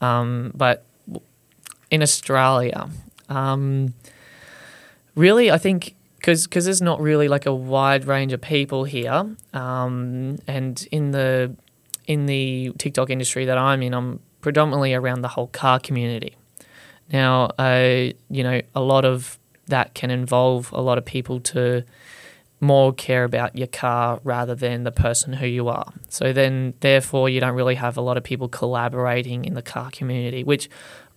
[0.00, 0.84] Um, but
[1.90, 2.88] in Australia,
[3.28, 3.94] um,
[5.14, 9.36] really, I think because because there's not really like a wide range of people here,
[9.52, 11.54] um, and in the
[12.06, 16.36] in the TikTok industry that I'm in, I'm predominantly around the whole car community.
[17.12, 21.84] Now, uh, you know, a lot of that can involve a lot of people to
[22.60, 25.92] more care about your car rather than the person who you are.
[26.08, 29.90] So then, therefore, you don't really have a lot of people collaborating in the car
[29.90, 30.70] community, which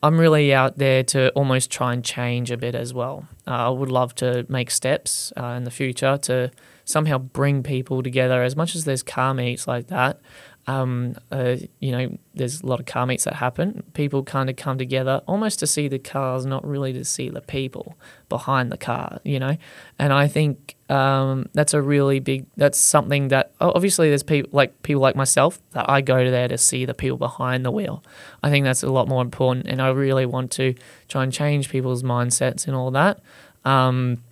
[0.03, 3.27] I'm really out there to almost try and change a bit as well.
[3.47, 6.51] Uh, I would love to make steps uh, in the future to
[6.85, 10.21] somehow bring people together as much as there's car meets like that.
[10.67, 13.83] Um, uh, you know, there's a lot of car meets that happen.
[13.93, 17.41] People kind of come together almost to see the cars, not really to see the
[17.41, 17.97] people
[18.29, 19.57] behind the car, you know?
[19.97, 24.81] And I think um, that's a really big, that's something that obviously there's people like
[24.83, 28.03] people like myself that I go there to see the people behind the wheel.
[28.41, 29.67] I think that's a lot more important.
[29.67, 30.75] And I really want to
[31.09, 33.19] try and change people's mindsets and all that,
[33.65, 34.23] um,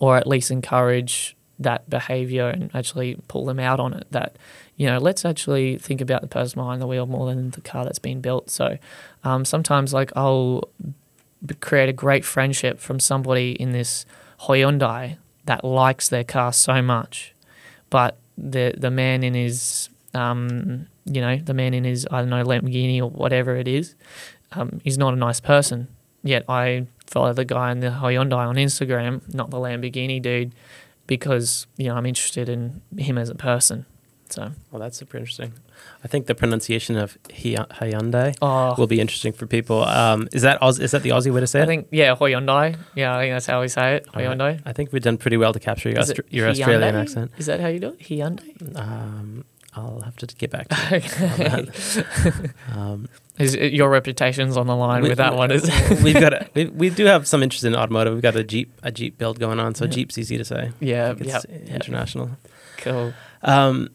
[0.00, 4.06] or at least encourage that behavior and actually pull them out on it.
[4.10, 4.36] That,
[4.76, 7.84] you know, let's actually think about the person behind the wheel more than the car
[7.84, 8.50] that's been built.
[8.50, 8.78] So
[9.22, 10.68] um, sometimes, like, I'll
[11.60, 14.04] create a great friendship from somebody in this
[14.40, 17.34] Hyundai that likes their car so much,
[17.90, 22.30] but the the man in his um, you know the man in his I don't
[22.30, 23.94] know Lamborghini or whatever it is,
[24.52, 25.88] um, he's not a nice person.
[26.22, 30.54] Yet I follow the guy in the Hyundai on Instagram, not the Lamborghini dude,
[31.06, 33.86] because you know I'm interested in him as a person.
[34.28, 35.52] So Well, that's super interesting.
[36.04, 39.84] I think the pronunciation of Hyundai oh, will be interesting for people.
[39.84, 41.66] Um, is that Aus- is that the Aussie way to say I it?
[41.66, 42.76] think yeah Hyundai.
[42.94, 44.06] Yeah, I think that's how we say it.
[44.14, 44.36] All right.
[44.36, 44.60] Hyundai.
[44.66, 47.30] I think we've done pretty well to capture your, Austra- your Australian accent.
[47.38, 48.00] Is that how you do it?
[48.00, 48.76] Hyundai.
[48.76, 52.02] Um, I'll have to get back to
[52.34, 52.50] you.
[52.74, 53.08] Um,
[53.38, 55.50] Is it- your reputation's on the line we- with that we- one?
[55.50, 55.62] Is
[56.02, 58.12] we've got a, we, we do have some interest in automotive.
[58.12, 59.90] We've got a Jeep a Jeep build going on, so Yeah.
[59.92, 60.72] Jeep's easy to say.
[60.80, 62.30] yeah, I it's international.
[62.78, 63.12] cool.
[63.42, 63.88] Um,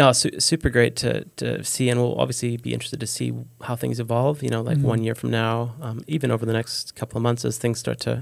[0.00, 1.10] no, su- super great to,
[1.42, 3.28] to see, and we'll obviously be interested to see
[3.66, 4.36] how things evolve.
[4.44, 4.92] You know, like Mhm.
[4.92, 5.54] one year from now,
[5.86, 8.14] um, even over the next couple of months as things start to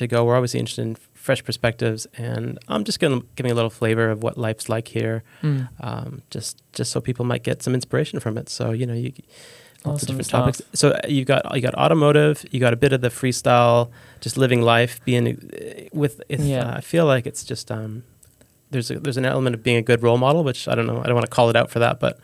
[0.00, 0.18] to go.
[0.24, 4.18] We're obviously interested in fresh perspectives, and I'm just gonna giving a little flavor of
[4.24, 5.68] what life's like here, Mm.
[5.88, 8.48] um, just just so people might get some inspiration from it.
[8.48, 9.12] So you know, you
[9.84, 10.40] lots of different stuff.
[10.44, 10.62] topics.
[10.80, 14.36] So uh, you got you got automotive, you got a bit of the freestyle, just
[14.36, 16.14] living life, being uh, with.
[16.28, 16.64] It, Yeah.
[16.70, 18.02] uh, I feel like it's just um,
[18.70, 21.00] there's a, there's an element of being a good role model, which I don't know.
[21.00, 22.18] I don't want to call it out for that, but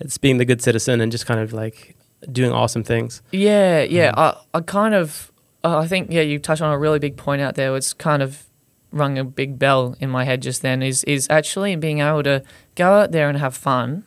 [0.00, 1.96] it's being the good citizen and just kind of like
[2.30, 3.22] doing awesome things.
[3.32, 4.10] Yeah, yeah.
[4.12, 4.18] Mhm.
[4.18, 5.30] I, I kind of,
[5.62, 7.74] uh, I think, yeah, you touched on a really big point out there.
[7.76, 8.44] It's kind of
[8.92, 10.82] rung a big bell in my head just then.
[10.82, 12.42] Is is actually being able to
[12.76, 14.04] go out there and have fun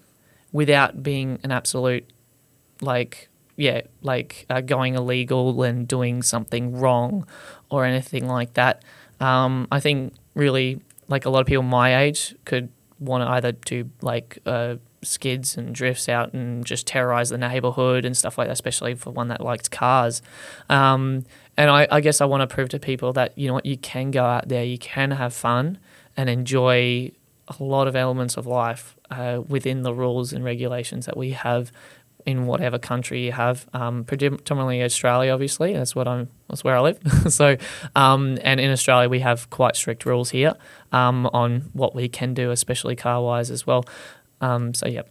[0.51, 2.05] without being an absolute,
[2.81, 7.25] like, yeah, like uh, going illegal and doing something wrong
[7.69, 8.83] or anything like that.
[9.19, 13.51] Um, I think really, like a lot of people my age could want to either
[13.51, 18.47] do like uh, skids and drifts out and just terrorize the neighborhood and stuff like
[18.47, 20.21] that, especially for one that likes cars.
[20.69, 23.65] Um, and I, I guess I want to prove to people that, you know what,
[23.65, 25.77] you can go out there, you can have fun
[26.15, 27.11] and enjoy
[27.47, 31.71] a lot of elements of life uh, within the rules and regulations that we have
[32.27, 33.67] in whatever country you have.
[33.73, 35.73] Um, predominantly Australia, obviously.
[35.73, 36.29] That's what I'm.
[36.49, 36.99] That's where I live.
[37.29, 37.57] so,
[37.95, 40.53] um, and in Australia, we have quite strict rules here
[40.91, 43.85] um, on what we can do, especially car wise as well.
[44.41, 45.03] Um, so, yeah.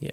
[0.00, 0.10] Yeah.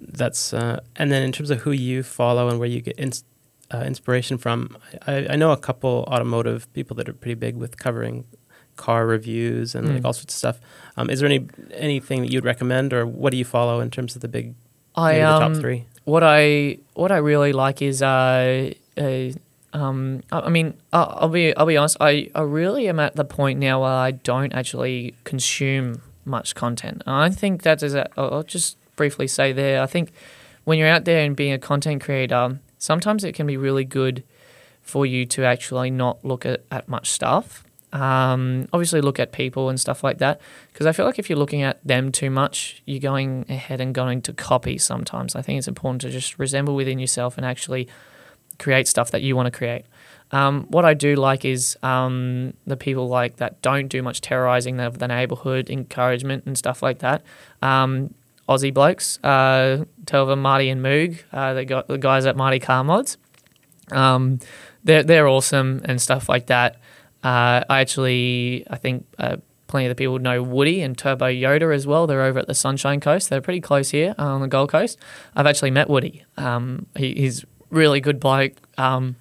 [0.00, 3.24] That's uh, and then in terms of who you follow and where you get ins-
[3.72, 7.76] uh, inspiration from, I, I know a couple automotive people that are pretty big with
[7.76, 8.24] covering
[8.76, 10.04] car reviews and like Mm.
[10.06, 10.60] all sorts of stuff.
[10.96, 14.14] Um, is there any anything that you'd recommend, or what do you follow in terms
[14.16, 14.54] of the big
[14.96, 15.86] I um, top three?
[16.04, 19.28] what I what I really like is uh, uh
[19.72, 23.16] um I I mean I'll, I'll be I'll be honest I, I really am at
[23.16, 27.02] the point now where I don't actually consume much content.
[27.06, 29.82] And I think that is a, I'll I'll just briefly say there.
[29.82, 30.12] I think
[30.64, 34.24] when you're out there and being a content creator, sometimes it can be really good
[34.82, 37.65] for you to actually not look at, at much stuff.
[37.92, 40.40] Um, obviously, look at people and stuff like that.
[40.72, 43.94] Because I feel like if you're looking at them too much, you're going ahead and
[43.94, 45.34] going to copy sometimes.
[45.34, 47.88] I think it's important to just resemble within yourself and actually
[48.58, 49.84] create stuff that you want to create.
[50.32, 54.80] Um, what I do like is um, the people like that don't do much terrorizing
[54.80, 57.22] of the neighborhood, encouragement and stuff like that.
[57.62, 58.14] Um,
[58.48, 61.22] Aussie blokes, uh, Marty, and Moog.
[61.32, 63.18] Uh, they got the guys at Mighty Car Mods.
[63.90, 64.40] Um,
[64.84, 66.76] they're they're awesome and stuff like that.
[67.26, 71.74] Uh, I actually, I think uh, plenty of the people know Woody and Turbo Yoda
[71.74, 72.06] as well.
[72.06, 73.30] They're over at the Sunshine Coast.
[73.30, 74.96] They're pretty close here uh, on the Gold Coast.
[75.34, 76.24] I've actually met Woody.
[76.36, 78.52] Um, he, he's really good bloke.
[78.78, 79.16] Um,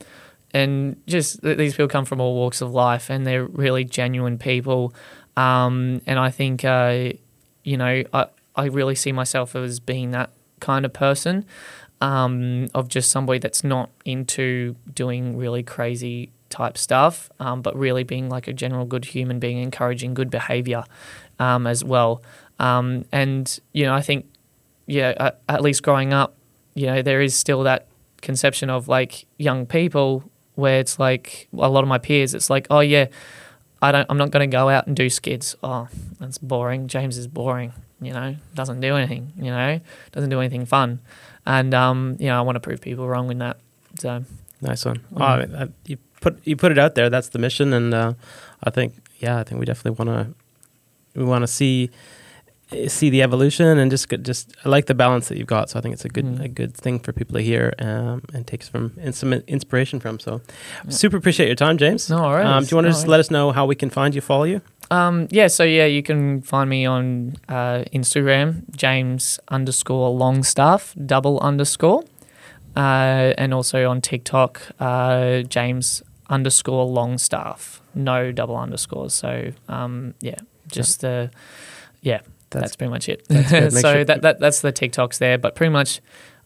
[0.53, 4.93] and just these people come from all walks of life, and they're really genuine people.
[5.35, 7.09] Um, and I think, uh,
[7.63, 10.29] you know, I I really see myself as being that
[10.59, 11.43] kind of person.
[12.01, 18.03] Um, of just somebody that's not into doing really crazy type stuff, um, but really
[18.03, 20.85] being like a general good human being, encouraging good behavior
[21.37, 22.23] um, as well.
[22.59, 24.25] Um, and you know, I think,
[24.85, 26.33] yeah, at, at least growing up,
[26.73, 27.87] you know, there is still that
[28.21, 30.23] conception of like young people
[30.55, 33.07] where it's like a lot of my peers, it's like, oh yeah,
[33.81, 35.57] I don't, I'm not going to go out and do skids.
[35.61, 35.89] Oh,
[36.21, 36.87] that's boring.
[36.87, 37.73] James is boring.
[38.01, 39.33] You know, doesn't do anything.
[39.37, 39.81] You know,
[40.13, 40.99] doesn't do anything fun.
[41.45, 43.57] And um, you know, I want to prove people wrong in that.
[43.99, 44.23] So
[44.61, 44.97] Nice one.
[45.13, 45.21] Mm.
[45.21, 47.09] Oh, I mean, you put you put it out there.
[47.09, 48.13] That's the mission, and uh,
[48.63, 48.89] I think
[49.23, 51.89] yeah, I think we definitely want to we want to see
[52.87, 55.69] see the evolution and just get- just I like the balance that you've got.
[55.69, 56.43] So I think it's a good Mm.
[56.43, 60.19] a good thing for people to hear um, and take some some inspiration from.
[60.19, 60.31] So
[60.83, 60.89] Yeah.
[61.01, 62.09] super appreciate your time, James.
[62.09, 62.47] no worries.
[62.47, 64.21] Um, do you want to no just let us know how we can find you,
[64.21, 64.61] follow you?
[64.91, 71.39] Um, yeah, so yeah, you can find me on uh, Instagram, James underscore Longstaff, double
[71.49, 72.03] underscore,
[72.75, 79.13] uh, and also on TikTok, uh, James underscore Longstaff, no double underscores.
[79.13, 81.31] So um, yeah, just the
[82.01, 83.25] yeah, that's, pretty much it.
[83.27, 83.49] that's
[83.81, 86.01] so sure- that, that that's the TikToks there, but pretty much.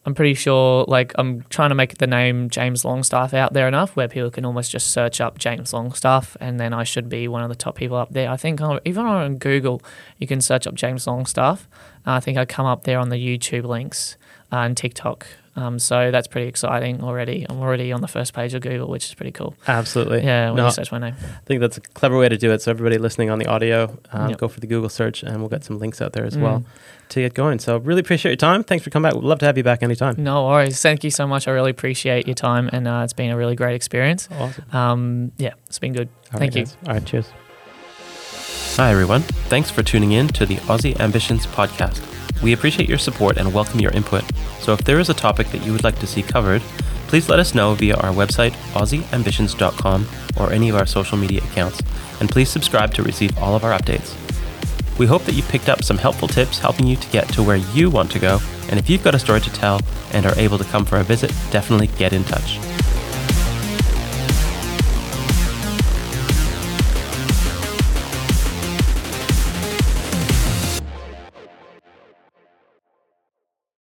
[0.06, 3.96] I'm pretty sure, like, I'm trying to make the name James Longstaff out there enough
[3.96, 7.42] where people can almost just search up James Longstaff, and then I should be one
[7.42, 8.30] of the top people up there.
[8.30, 9.82] I think on, even on Google,
[10.16, 11.68] you can search up James Longstaff.
[12.06, 14.16] Uh, I think I come up there on the YouTube links
[14.50, 15.26] uh, and TikTok.
[15.56, 17.44] Um, so that's pretty exciting already.
[17.48, 19.54] I'm already on the first page of Google, which is pretty cool.
[19.66, 20.22] Absolutely.
[20.22, 21.14] Yeah, when No, you search my name.
[21.20, 22.62] I think that's a clever way to do it.
[22.62, 24.38] So everybody listening on the audio, um, Yep.
[24.38, 26.42] go for the Google search, and we'll get some links out there as Mm.
[26.42, 26.64] well
[27.10, 27.58] to get going.
[27.58, 28.62] So really appreciate your time.
[28.62, 29.14] Thanks for coming back.
[29.20, 30.14] We'd love to have you back anytime.
[30.18, 30.80] No worries.
[30.80, 31.48] Thank you so much.
[31.48, 34.28] I really appreciate your time, and uh, it's been a really great experience.
[34.38, 34.64] Awesome.
[34.72, 36.08] Um, yeah, it's been good.
[36.32, 36.64] All Thank right, you.
[36.66, 36.76] guys.
[36.86, 37.26] All right, cheers.
[38.76, 39.22] Hi, everyone.
[39.50, 42.00] Thanks for tuning in to the Aussie Ambitions podcast.
[42.42, 44.24] We appreciate your support and welcome your input.
[44.60, 46.62] So if there is a topic that you would like to see covered,
[47.08, 50.06] please let us know via our website, aussieambitions.com,
[50.38, 51.82] or any of our social media accounts,
[52.20, 54.16] and please subscribe to receive all of our updates.
[54.98, 57.56] We hope that you picked up some helpful tips helping you to get to where
[57.56, 59.80] you want to go, and if you've got a story to tell
[60.12, 62.58] and are able to come for a visit, definitely get in touch.